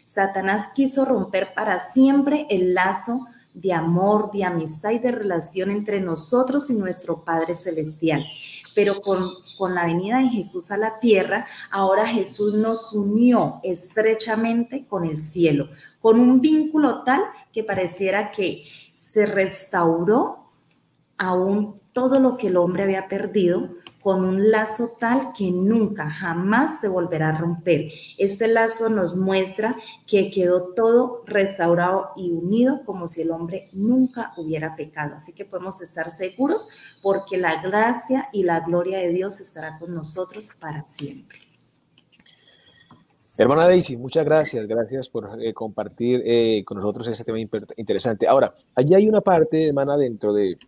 [0.06, 6.02] Satanás quiso romper para siempre el lazo de amor, de amistad y de relación entre
[6.02, 8.24] nosotros y nuestro Padre Celestial.
[8.76, 9.24] Pero con,
[9.58, 15.22] con, la venida de Jesús a la tierra, ahora Jesús nos unió estrechamente con el
[15.22, 15.70] cielo,
[16.02, 17.22] con un vínculo tal
[17.54, 20.50] que pareciera que se restauró
[21.18, 23.70] aún todo lo que el hombre había perdido,
[24.06, 27.90] con un lazo tal que nunca, jamás se volverá a romper.
[28.20, 34.32] Este lazo nos muestra que quedó todo restaurado y unido como si el hombre nunca
[34.38, 35.16] hubiera pecado.
[35.16, 36.70] Así que podemos estar seguros
[37.02, 41.40] porque la gracia y la gloria de Dios estará con nosotros para siempre.
[43.40, 48.28] Hermana Daisy, muchas gracias, gracias por eh, compartir eh, con nosotros este tema interesante.
[48.28, 50.60] Ahora, allí hay una parte, hermana, dentro de,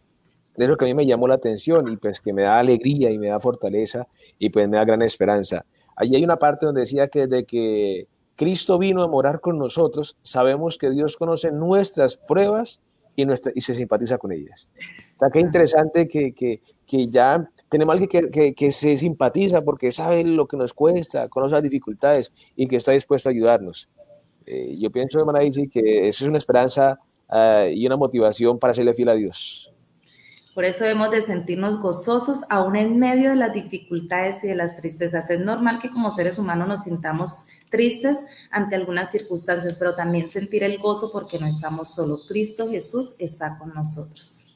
[0.58, 3.12] de lo que a mí me llamó la atención y pues que me da alegría
[3.12, 4.08] y me da fortaleza
[4.39, 5.65] y pues me da gran esperanza.
[5.96, 10.17] Allí hay una parte donde decía que de que Cristo vino a morar con nosotros,
[10.22, 12.82] sabemos que Dios conoce nuestras pruebas
[13.15, 14.70] y, nuestra, y se simpatiza con ellas.
[15.15, 19.91] O sea, qué interesante que, que, que ya tenemos alguien que, que, se simpatiza porque
[19.91, 23.89] sabe lo que nos cuesta, conoce las dificultades y que está dispuesto a ayudarnos.
[24.46, 28.74] Eh, yo pienso, hermana Daisy, que eso es una esperanza uh, y una motivación para
[28.74, 29.74] serle fiel a Dios.
[30.58, 34.76] Por eso debemos de sentirnos gozosos aún en medio de las dificultades y de las
[34.76, 35.30] tristezas.
[35.30, 38.17] Es normal que como seres humanos nos sintamos tristes
[38.50, 42.26] ante algunas circunstancias, pero también sentir el gozo porque no estamos solos.
[42.28, 44.56] Cristo Jesús está con nosotros.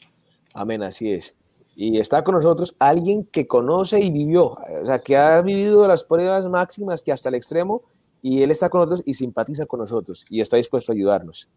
[0.56, 1.36] Amén, así es.
[1.76, 6.04] Y está con nosotros alguien que conoce y vivió, o sea, que ha vivido las
[6.04, 7.84] pruebas máximas que hasta el extremo,
[8.24, 11.48] y Él está con nosotros y simpatiza con nosotros y está dispuesto a ayudarnos.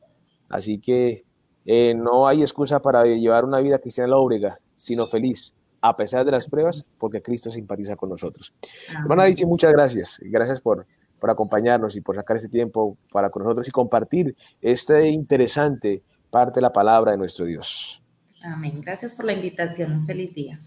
[0.50, 1.24] Así que
[1.64, 6.32] eh, no hay excusa para llevar una vida cristiana lóbrega, sino feliz, a pesar de
[6.32, 8.52] las pruebas, porque Cristo simpatiza con nosotros.
[8.90, 10.18] Hermana Dichi, muchas gracias.
[10.22, 10.86] Gracias por,
[11.18, 16.56] por acompañarnos y por sacar este tiempo para con nosotros y compartir esta interesante parte
[16.56, 18.02] de la palabra de nuestro Dios.
[18.42, 18.80] Amén.
[18.82, 19.92] Gracias por la invitación.
[19.92, 20.58] Un feliz día.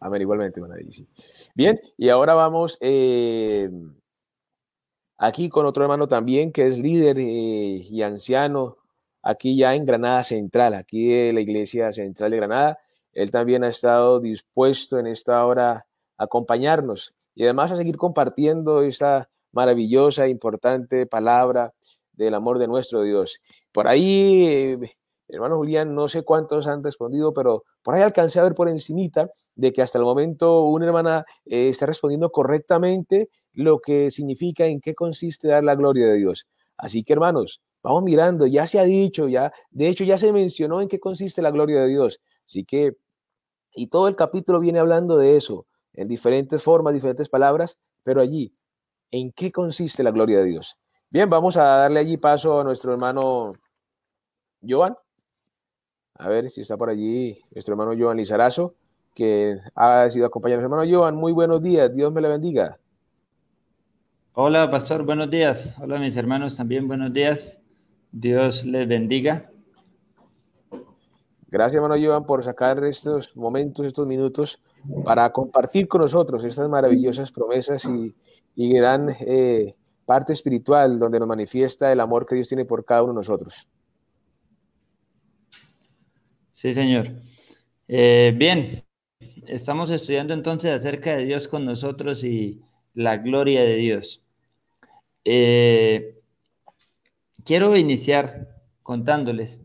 [0.00, 1.06] Amén, igualmente, hermana Dichi.
[1.54, 3.70] Bien, y ahora vamos eh,
[5.18, 7.22] aquí con otro hermano también que es líder eh,
[7.88, 8.79] y anciano
[9.22, 12.78] aquí ya en Granada Central, aquí de la Iglesia Central de Granada.
[13.12, 18.82] Él también ha estado dispuesto en esta hora a acompañarnos y además a seguir compartiendo
[18.82, 21.74] esta maravillosa, e importante palabra
[22.12, 23.40] del amor de nuestro Dios.
[23.72, 24.78] Por ahí, eh,
[25.28, 29.30] hermano Julián, no sé cuántos han respondido, pero por ahí alcancé a ver por encimita
[29.54, 34.80] de que hasta el momento una hermana eh, está respondiendo correctamente lo que significa en
[34.80, 36.46] qué consiste dar la gloria de Dios.
[36.76, 40.82] Así que, hermanos, Vamos mirando, ya se ha dicho, ya, de hecho ya se mencionó
[40.82, 42.20] en qué consiste la gloria de Dios.
[42.44, 42.96] Así que,
[43.74, 48.52] y todo el capítulo viene hablando de eso, en diferentes formas, diferentes palabras, pero allí,
[49.10, 50.78] ¿en qué consiste la gloria de Dios?
[51.08, 53.54] Bien, vamos a darle allí paso a nuestro hermano
[54.66, 54.94] Joan.
[56.14, 58.74] A ver si está por allí nuestro hermano Joan Lizarazo,
[59.14, 60.60] que ha sido acompañado.
[60.60, 62.78] Hermano Joan, muy buenos días, Dios me le bendiga.
[64.34, 65.74] Hola, pastor, buenos días.
[65.80, 67.59] Hola, mis hermanos, también buenos días.
[68.12, 69.50] Dios les bendiga.
[71.48, 74.58] Gracias, hermano Joan, por sacar estos momentos, estos minutos
[75.04, 78.14] para compartir con nosotros estas maravillosas promesas y,
[78.54, 83.02] y gran eh, parte espiritual donde nos manifiesta el amor que Dios tiene por cada
[83.02, 83.68] uno de nosotros.
[86.52, 87.08] Sí, Señor.
[87.88, 88.84] Eh, bien,
[89.46, 92.60] estamos estudiando entonces acerca de Dios con nosotros y
[92.94, 94.22] la gloria de Dios.
[95.24, 96.19] Eh,
[97.44, 98.48] quiero iniciar
[98.82, 99.60] contándoles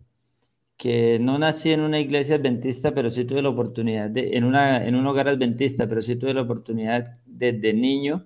[0.77, 5.07] que no nací en una iglesia adventista, pero sí tuve la oportunidad de, en, un
[5.07, 8.25] hogar adventista, pero sí tuve la oportunidad desde niño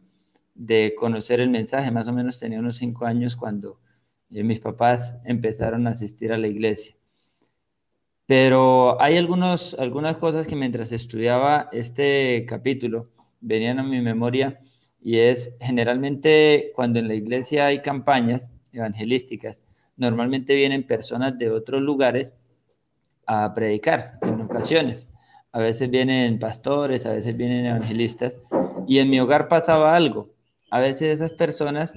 [0.55, 1.91] de conocer el mensaje.
[1.91, 3.79] Más o menos tenía unos cinco años cuando
[4.31, 6.95] eh, mis papás empezaron a asistir a la iglesia.
[8.25, 9.75] Pero hay algunas
[10.19, 13.09] cosas que mientras estudiaba este capítulo
[13.41, 14.59] venían a mi memoria
[15.01, 19.61] y es generalmente cuando en la iglesia hay campañas evangelísticas,
[19.97, 22.33] normalmente vienen personas de otros lugares
[23.25, 25.07] a predicar en ocasiones.
[25.51, 28.39] A veces vienen pastores, a veces vienen evangelistas.
[28.87, 30.33] Y en mi hogar pasaba algo.
[30.71, 31.93] A veces esas personas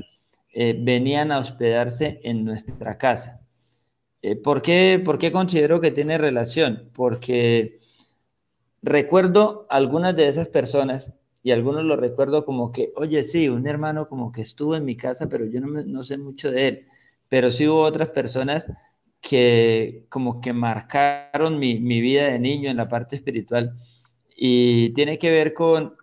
[0.52, 3.40] eh, venían a hospedarse en nuestra casa.
[4.22, 6.90] Eh, ¿por, qué, ¿Por qué considero que tiene relación?
[6.92, 7.80] Porque
[8.82, 11.12] recuerdo algunas de esas personas
[11.42, 14.96] y algunos lo recuerdo como que, oye, sí, un hermano como que estuvo en mi
[14.96, 16.86] casa, pero yo no, no sé mucho de él.
[17.28, 18.66] Pero sí hubo otras personas
[19.22, 23.78] que como que marcaron mi, vida de niño en la parte espiritual
[24.36, 25.96] y tiene que ver con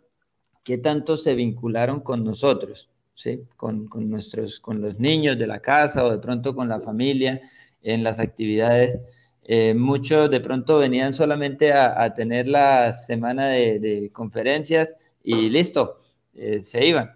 [0.63, 3.41] qué tanto se vincularon con nosotros, ¿sí?
[3.57, 7.41] Con, nuestros, con los niños de la casa o de pronto con la familia
[7.83, 8.99] en las actividades.
[9.43, 16.01] Eh, muchos de pronto venían solamente a, tener la semana de, conferencias y listo,
[16.33, 17.13] eh, se iban.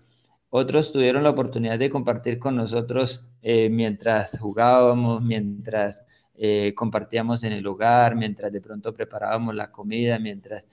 [0.50, 6.04] Otros tuvieron la oportunidad de compartir con nosotros eh, mientras jugábamos, mientras
[6.36, 10.66] eh, compartíamos en el hogar, mientras de pronto preparábamos la comida, mientras...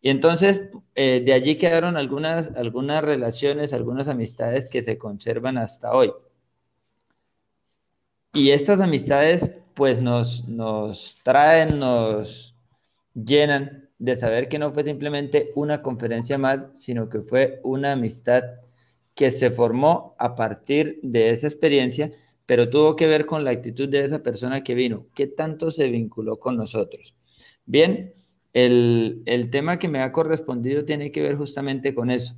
[0.00, 0.60] Y entonces
[0.94, 6.12] de allí quedaron algunas, algunas relaciones, algunas amistades que se conservan hasta hoy.
[8.34, 12.54] Y estas amistades pues nos, nos traen, nos
[13.14, 18.42] llenan de saber que no fue simplemente una conferencia más, sino que fue una amistad
[19.14, 22.12] que se formó a partir de esa experiencia,
[22.46, 25.88] pero tuvo que ver con la actitud de esa persona que vino, qué tanto se
[25.88, 27.14] vinculó con nosotros.
[27.66, 28.14] Bien,
[28.52, 32.36] el, el tema que me ha correspondido tiene que ver justamente con eso.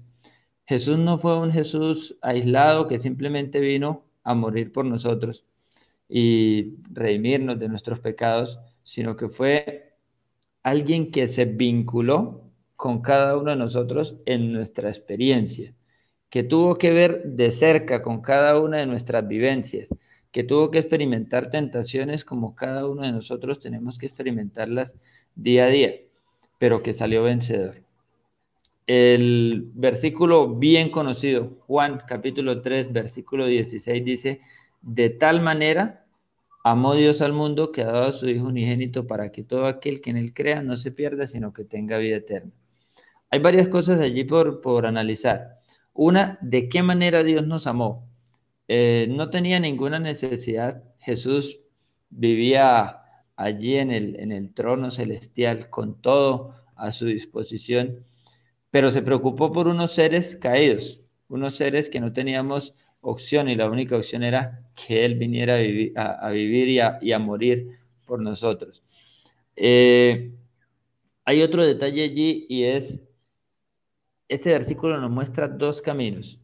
[0.66, 5.44] Jesús no fue un Jesús aislado que simplemente vino a morir por nosotros
[6.08, 9.85] y redimirnos de nuestros pecados, sino que fue
[10.66, 12.42] alguien que se vinculó
[12.74, 15.72] con cada uno de nosotros en nuestra experiencia
[16.28, 19.88] que tuvo que ver de cerca con cada una de nuestras vivencias,
[20.32, 24.96] que tuvo que experimentar tentaciones como cada uno de nosotros tenemos que experimentarlas
[25.36, 25.92] día a día,
[26.58, 27.76] pero que salió vencedor.
[28.88, 34.40] El versículo bien conocido, Juan capítulo 3, versículo 16, dice,
[34.82, 36.05] de tal manera
[36.68, 40.00] amó Dios al mundo que ha dado a su Hijo unigénito para que todo aquel
[40.00, 42.50] que en él crea no se pierda, sino que tenga vida eterna.
[43.30, 45.60] Hay varias cosas allí por, por analizar.
[45.92, 48.08] Una, ¿de qué manera Dios nos amó?
[48.66, 50.82] Eh, no tenía ninguna necesidad.
[50.98, 51.60] Jesús
[52.10, 53.00] vivía
[53.36, 58.04] allí en el, en el trono celestial con todo a su disposición,
[58.72, 63.70] pero se preocupó por unos seres caídos, unos seres que no teníamos opción y la
[63.70, 68.84] única opción era que Él viniera a vivir, y, a, morir por nosotros.
[69.56, 70.32] Eh,
[71.24, 73.00] hay otro detalle allí y es
[74.28, 76.40] este versículo nos muestra dos caminos.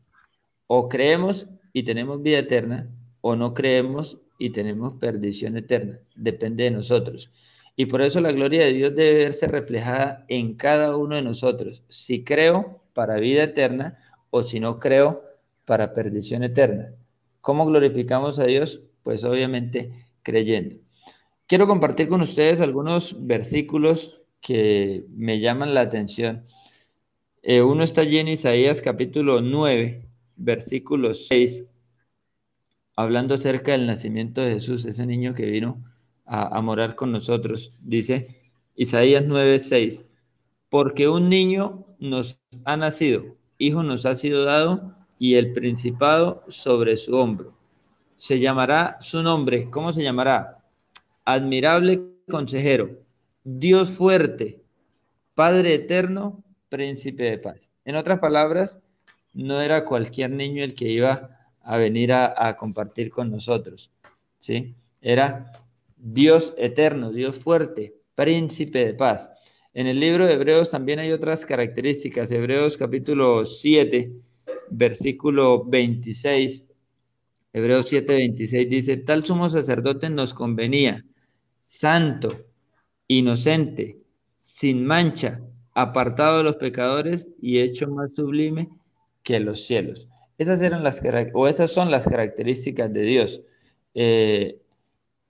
[0.66, 5.98] O creemos y tenemos vida eterna, o no creemos y tenemos perdición eterna.
[6.14, 7.30] Depende de nosotros.
[7.76, 11.82] Y por eso la gloria de Dios debe verse reflejada en cada uno de nosotros.
[11.88, 13.98] Si creo para vida eterna
[14.30, 15.24] o si no creo
[15.64, 16.94] para perdición eterna.
[17.43, 18.80] ¿Cómo glorificamos a Dios?
[19.03, 20.76] Pues obviamente creyendo.
[21.47, 26.47] Quiero compartir con ustedes algunos versículos que me llaman la atención
[27.45, 31.64] eh, uno está allí en Isaías capítulo 9, versículo 6,
[32.95, 35.82] hablando acerca del nacimiento de Jesús, ese niño que vino
[36.24, 37.74] a, morar con nosotros.
[37.80, 38.28] Dice
[38.76, 40.05] Isaías 9:6,
[40.68, 43.24] porque un niño nos ha nacido,
[43.59, 47.56] hijo nos ha sido dado y el principado sobre su hombro.
[48.16, 50.58] Se llamará su nombre, ¿cómo se llamará?
[51.24, 52.98] Admirable consejero,
[53.44, 54.64] Dios fuerte,
[55.36, 57.70] Padre eterno, príncipe de paz.
[57.84, 58.80] En otras palabras,
[59.32, 63.92] no era cualquier niño el que iba a venir a, compartir con nosotros,
[64.40, 64.74] ¿sí?
[65.00, 65.52] Era
[65.98, 69.30] Dios eterno, Dios fuerte, príncipe de paz.
[69.72, 72.28] En el libro de Hebreos también hay otras características.
[72.32, 74.12] Hebreos capítulo 7,
[74.72, 76.64] versículo 26.
[77.52, 81.04] Hebreos 7, 26 dice, tal sumo sacerdote nos convenía,
[81.64, 82.28] santo,
[83.08, 83.98] inocente,
[84.40, 85.40] sin mancha,
[85.74, 88.70] apartado de los pecadores y hecho más sublime
[89.22, 90.08] que los cielos.
[90.38, 91.00] Esas eran las
[91.34, 93.42] o esas son las características de Dios.
[93.94, 94.58] Eh,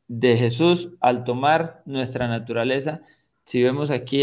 [0.09, 3.03] de Jesús al tomar nuestra naturaleza,
[3.45, 4.23] si vemos aquí,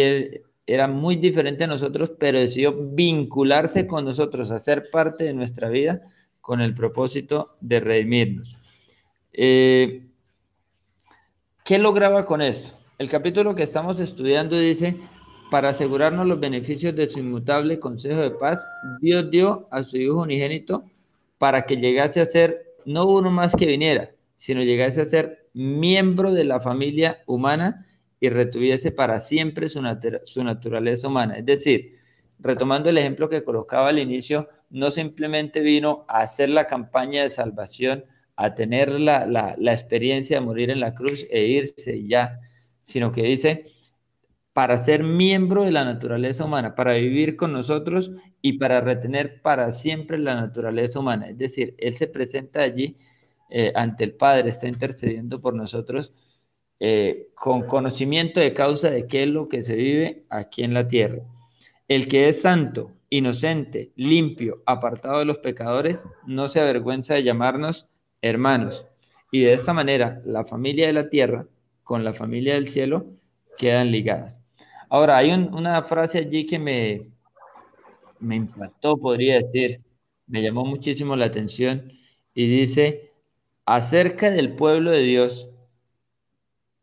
[0.72, 6.04] era muy diferente a nosotros, pero decidió vincularse con nosotros, hacer parte de nuestra vida
[6.42, 8.56] con el propósito de redimirnos.
[9.34, 10.06] Eh,
[11.66, 12.72] ¿Qué lograba con esto?
[13.00, 14.96] El capítulo que estamos estudiando dice,
[15.50, 18.64] para asegurarnos los beneficios de su inmutable consejo de paz,
[19.02, 20.84] Dios dio a su Hijo unigénito
[21.40, 26.32] para que llegase a ser no uno más que viniera, sino llegase a ser miembro
[26.32, 27.88] de la familia humana
[28.20, 31.38] y retuviese para siempre su, naturaleza humana.
[31.38, 31.96] Es decir,
[32.40, 37.30] retomando el ejemplo que colocaba al inicio, no simplemente vino a hacer la campaña de
[37.30, 38.06] salvación,
[38.36, 42.40] a tener la, la, la experiencia de morir en la cruz e irse ya,
[42.84, 43.66] sino que dice,
[44.54, 48.12] para ser miembro de la naturaleza humana, para vivir con nosotros
[48.42, 51.30] y para retener para siempre la naturaleza humana.
[51.30, 52.98] Es decir, Él se presenta allí
[53.50, 56.14] eh, ante el Padre, está intercediendo por nosotros
[56.80, 60.88] eh, con conocimiento de causa de qué es lo que se vive aquí en la
[60.88, 61.20] tierra.
[61.88, 67.88] El que es santo, inocente, limpio, apartado de los pecadores, no se avergüenza de llamarnos
[68.22, 68.86] hermanos.
[69.32, 71.48] Y de esta manera, la familia de la tierra
[71.84, 73.08] con la familia del cielo
[73.58, 74.40] quedan ligadas.
[74.90, 77.08] Ahora, hay una frase allí que me,
[78.20, 79.82] me impactó, podría decir,
[80.28, 81.92] me llamó muchísimo la atención
[82.36, 83.12] y dice,
[83.66, 85.49] acerca del pueblo de Dios,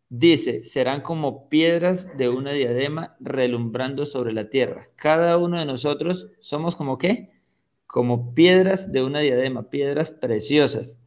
[0.09, 4.89] dice, serán como piedras de una diadema relumbrando sobre la tierra.
[4.97, 7.31] Cada uno de nosotros somos como qué?
[7.87, 10.99] Como piedras de una diadema, piedras preciosas,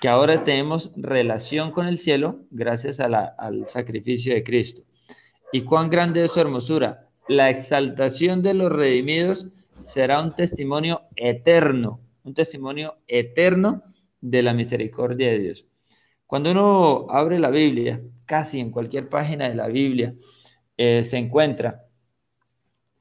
[0.00, 4.82] que ahora tenemos relación con el cielo gracias al sacrificio de Cristo.
[5.52, 7.08] ¿Y cuán grande es su hermosura?
[7.28, 9.46] La exaltación de los redimidos
[9.78, 13.84] será un testimonio eterno, un testimonio eterno
[14.20, 15.66] de la misericordia de Dios.
[16.32, 20.14] Cuando uno abre la Biblia, casi en cualquier página de la Biblia,
[20.78, 21.84] eh, se encuentra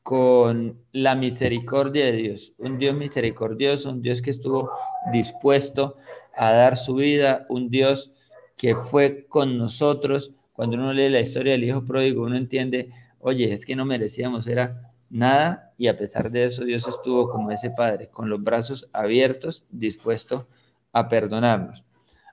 [0.04, 4.70] con la misericordia de Dios, un Dios misericordioso, un Dios que estuvo
[5.14, 5.96] dispuesto
[6.36, 8.12] a dar su vida, un Dios
[8.58, 13.54] que fue con nosotros, cuando uno lee la historia del hijo pródigo, uno entiende, oye,
[13.54, 17.70] es que no merecíamos, era nada, y a pesar de eso Dios estuvo como ese
[17.70, 20.50] Padre, con los brazos abiertos, dispuesto
[20.92, 21.86] a perdonarnos.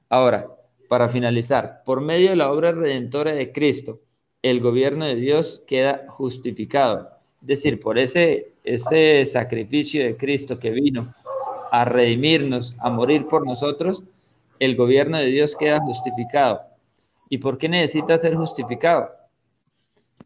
[0.09, 0.58] Ahora,
[0.89, 4.01] para finalizar, por medio de la obra redentora de Cristo,
[4.43, 7.11] el gobierno de Dios queda justificado.
[7.43, 11.15] Es decir, por ese, ese sacrificio de Cristo que vino
[11.71, 14.03] a redimirnos, a morir por nosotros,
[14.59, 16.61] el gobierno de Dios queda justificado.
[17.29, 19.11] ¿Y por qué necesita ser justificado?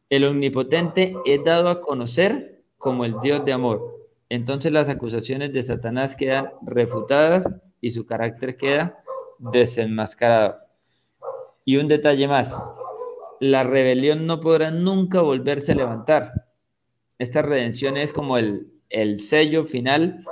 [0.08, 4.08] El omnipotente es dado a conocer como el Dios de amor.
[4.28, 7.46] Entonces las acusaciones de Satanás quedan refutadas
[7.80, 9.01] y su carácter queda
[9.50, 10.58] desenmascarado.
[11.64, 12.58] Y un detalle más,
[13.40, 16.46] la rebelión no podrá nunca volverse a levantar.
[17.18, 20.24] Esta redención es como el, el sello final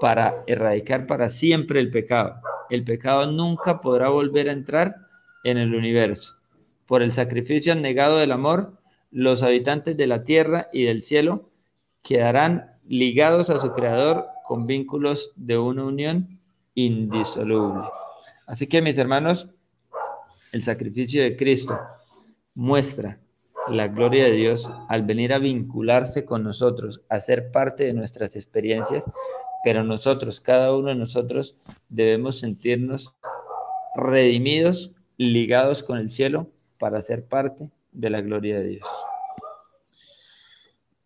[0.00, 2.40] para erradicar para siempre el pecado.
[2.70, 4.96] El pecado nunca podrá volver a entrar
[5.44, 6.36] en el universo.
[6.86, 8.78] Por el sacrificio negado del amor,
[9.10, 11.50] los habitantes de la tierra y del cielo
[12.02, 16.40] quedarán ligados a su creador con vínculos de una unión
[16.74, 17.88] indisoluble.
[18.50, 19.46] Así que mis hermanos,
[20.50, 21.78] el sacrificio de Cristo
[22.52, 23.20] muestra
[23.68, 28.34] la gloria de Dios al venir a vincularse con nosotros, a ser parte de nuestras
[28.34, 29.04] experiencias,
[29.62, 31.54] pero nosotros, cada uno de nosotros,
[31.88, 33.14] debemos sentirnos
[33.94, 38.88] redimidos ligados con el cielo para ser parte de la gloria de Dios.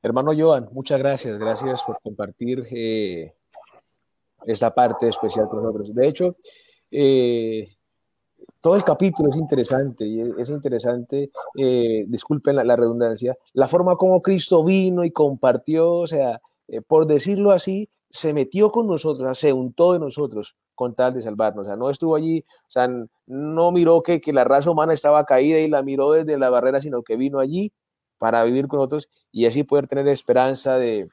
[0.03, 3.35] Hermano Joan, muchas gracias, gracias por compartir eh,
[4.47, 5.95] esta parte especial con nosotros.
[5.95, 6.39] De hecho,
[6.97, 7.69] eh,
[8.61, 14.23] todo el capítulo es interesante, y es interesante, eh, disculpen la, redundancia, la forma como
[14.23, 19.53] Cristo vino y compartió, o sea, eh, por decirlo así, se metió con nosotros, se
[19.53, 22.89] untó de nosotros con tal de salvarnos, o sea, no estuvo allí, o sea,
[23.27, 26.81] no miró que, que la raza humana estaba caída y la miró desde la barrera,
[26.81, 27.73] sino que vino allí
[28.19, 31.09] para vivir con nosotros y así poder tener esperanza de,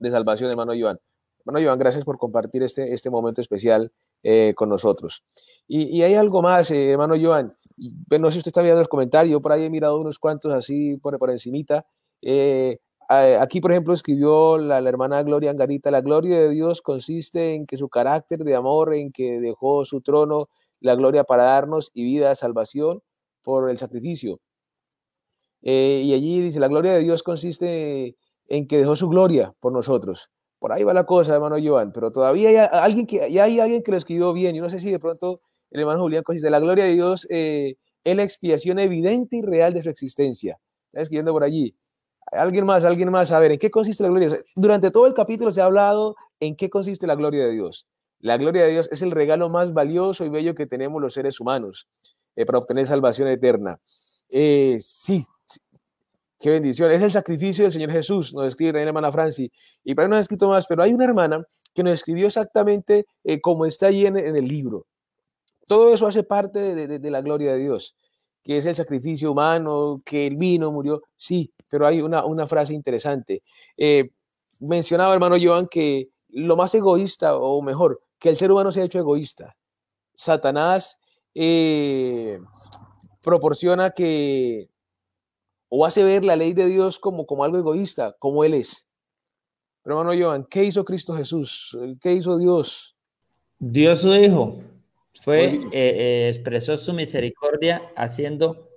[0.00, 0.98] de salvación, hermano Joan.
[1.46, 3.92] Hermano Joan, gracias por compartir este, este momento especial
[4.22, 5.22] eh, con nosotros.
[5.68, 7.56] Y, hay algo más, eh, hermano Joan,
[8.10, 10.96] no sé si usted está viendo los comentarios, por ahí he mirado unos cuantos así
[10.96, 11.86] por, por encimita.
[12.22, 17.54] Eh, aquí, por ejemplo, escribió la, la, hermana Gloria Angarita, la gloria de Dios consiste
[17.54, 20.48] en que su carácter de amor, en que dejó su trono,
[20.80, 23.02] la gloria para darnos y vida, salvación
[23.42, 24.40] por el sacrificio.
[25.62, 28.16] y allí dice, la gloria de Dios consiste
[28.48, 30.30] en que dejó su gloria por nosotros.
[30.58, 33.82] Por ahí va la cosa, hermano Joan, pero todavía hay alguien que, ya hay alguien
[33.82, 34.54] que lo escribió bien.
[34.54, 35.40] Yo no sé si de pronto
[35.70, 36.48] el hermano Julián consiste.
[36.50, 40.58] La gloria de Dios eh, es la expiación evidente y real de su existencia.
[40.86, 41.76] Está escribiendo por allí.
[42.32, 43.30] Alguien más, alguien más.
[43.32, 44.52] A ver, ¿en qué consiste la gloria de Dios?
[44.56, 47.86] Durante todo el capítulo se ha hablado en qué consiste la gloria de Dios.
[48.20, 51.38] La gloria de Dios es el regalo más valioso y bello que tenemos los seres
[51.38, 51.88] humanos
[52.34, 53.78] eh, para obtener salvación eterna.
[54.28, 55.26] Eh, sí,
[56.38, 56.90] Qué bendición.
[56.90, 59.50] Es el sacrificio del Señor Jesús, nos escribe la hermana Franci.
[59.84, 63.40] Y para no ha escrito más, pero hay una hermana que nos escribió exactamente eh,
[63.40, 64.86] como está allí en, el libro.
[65.66, 67.96] Todo eso hace parte de, la gloria de Dios,
[68.42, 71.02] que es el sacrificio humano, que el vino murió.
[71.16, 73.42] Sí, pero hay una, una frase interesante.
[73.76, 74.10] Eh,
[74.60, 78.84] mencionaba, hermano Joan, que lo más egoísta, o mejor, que el ser humano se ha
[78.84, 79.56] hecho egoísta.
[80.14, 80.98] Satanás
[81.34, 82.38] eh,
[83.22, 84.68] proporciona que
[85.78, 88.88] o hace ver la ley de Dios como, como algo egoísta, como Él es.
[89.82, 91.76] Pero hermano Joan, ¿qué hizo Cristo Jesús?
[92.00, 92.96] ¿Qué hizo Dios?
[93.58, 94.62] Dios su Hijo.
[95.20, 98.70] Fue, eh, eh, expresó su misericordia haciendo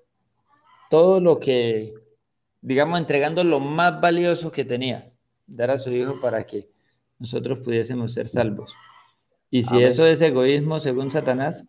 [0.89, 1.93] todo lo que,
[2.61, 5.09] digamos, entregando lo más valioso que tenía,
[5.47, 6.69] dar a su Hijo para que
[7.17, 8.73] nosotros pudiésemos ser salvos.
[9.49, 11.65] Y si eso es egoísmo según Satanás,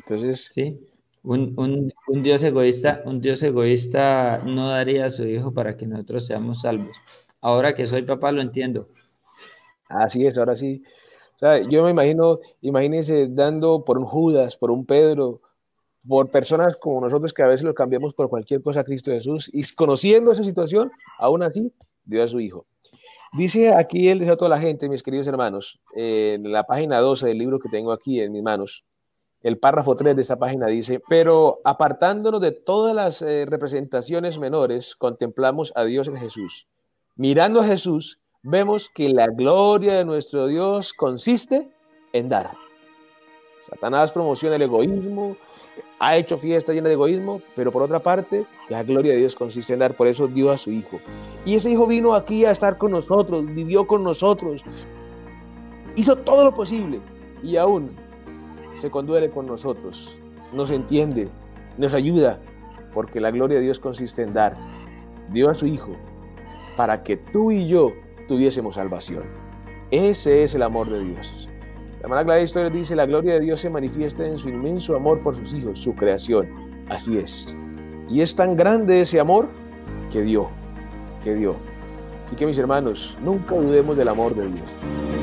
[0.00, 0.78] entonces, sí,
[1.24, 6.60] un, Dios egoísta, un Dios egoísta no daría a su hijo para que nosotros seamos
[6.60, 6.96] salvos.
[7.40, 8.88] Ahora que soy papá lo entiendo.
[9.88, 10.82] Así es, ahora sí.
[11.70, 15.40] yo me imagino, imagínense dando por un Judas, por un Pedro,
[16.06, 19.50] por personas como nosotros que a veces lo cambiamos por cualquier cosa a Cristo Jesús
[19.52, 21.72] y conociendo esa situación, aún así
[22.04, 22.66] dio a su hijo.
[23.32, 27.26] Dice aquí él, dice a toda la gente, mis queridos hermanos, en la página 12
[27.26, 28.84] del libro que tengo aquí en mis manos,
[29.44, 34.96] el párrafo 3 de esta página dice, pero apartándonos de todas las eh, representaciones menores,
[34.96, 36.66] contemplamos a Dios en Jesús.
[37.14, 41.68] Mirando a Jesús, vemos que la gloria de nuestro Dios consiste
[42.14, 42.52] en dar.
[43.60, 45.36] Satanás promociona el egoísmo,
[45.98, 49.74] ha hecho fiesta llena de egoísmo, pero por otra parte, la gloria de Dios consiste
[49.74, 51.00] en dar, por eso dio a su Hijo.
[51.44, 54.62] Y ese Hijo vino aquí a estar con nosotros, vivió con nosotros,
[55.96, 57.02] hizo todo lo posible
[57.42, 58.03] y aún
[58.74, 60.18] se conduele con nosotros,
[60.52, 61.28] nos entiende,
[61.78, 62.40] nos ayuda,
[62.92, 64.56] porque la gloria de Dios consiste en dar.
[65.30, 65.96] Dio a su Hijo
[66.76, 67.92] para que tú y yo
[68.28, 69.24] tuviésemos salvación.
[69.90, 71.48] Ese es el amor de Dios.
[71.96, 75.22] La hermana Gladys Historia dice, la gloria de Dios se manifiesta en su inmenso amor
[75.22, 76.48] por sus hijos, su creación.
[76.88, 77.56] Así es.
[78.10, 79.48] Y es tan grande ese amor
[80.12, 80.50] que dio,
[81.22, 81.56] que dio.
[82.26, 85.13] Así que mis hermanos, nunca dudemos del amor de Dios.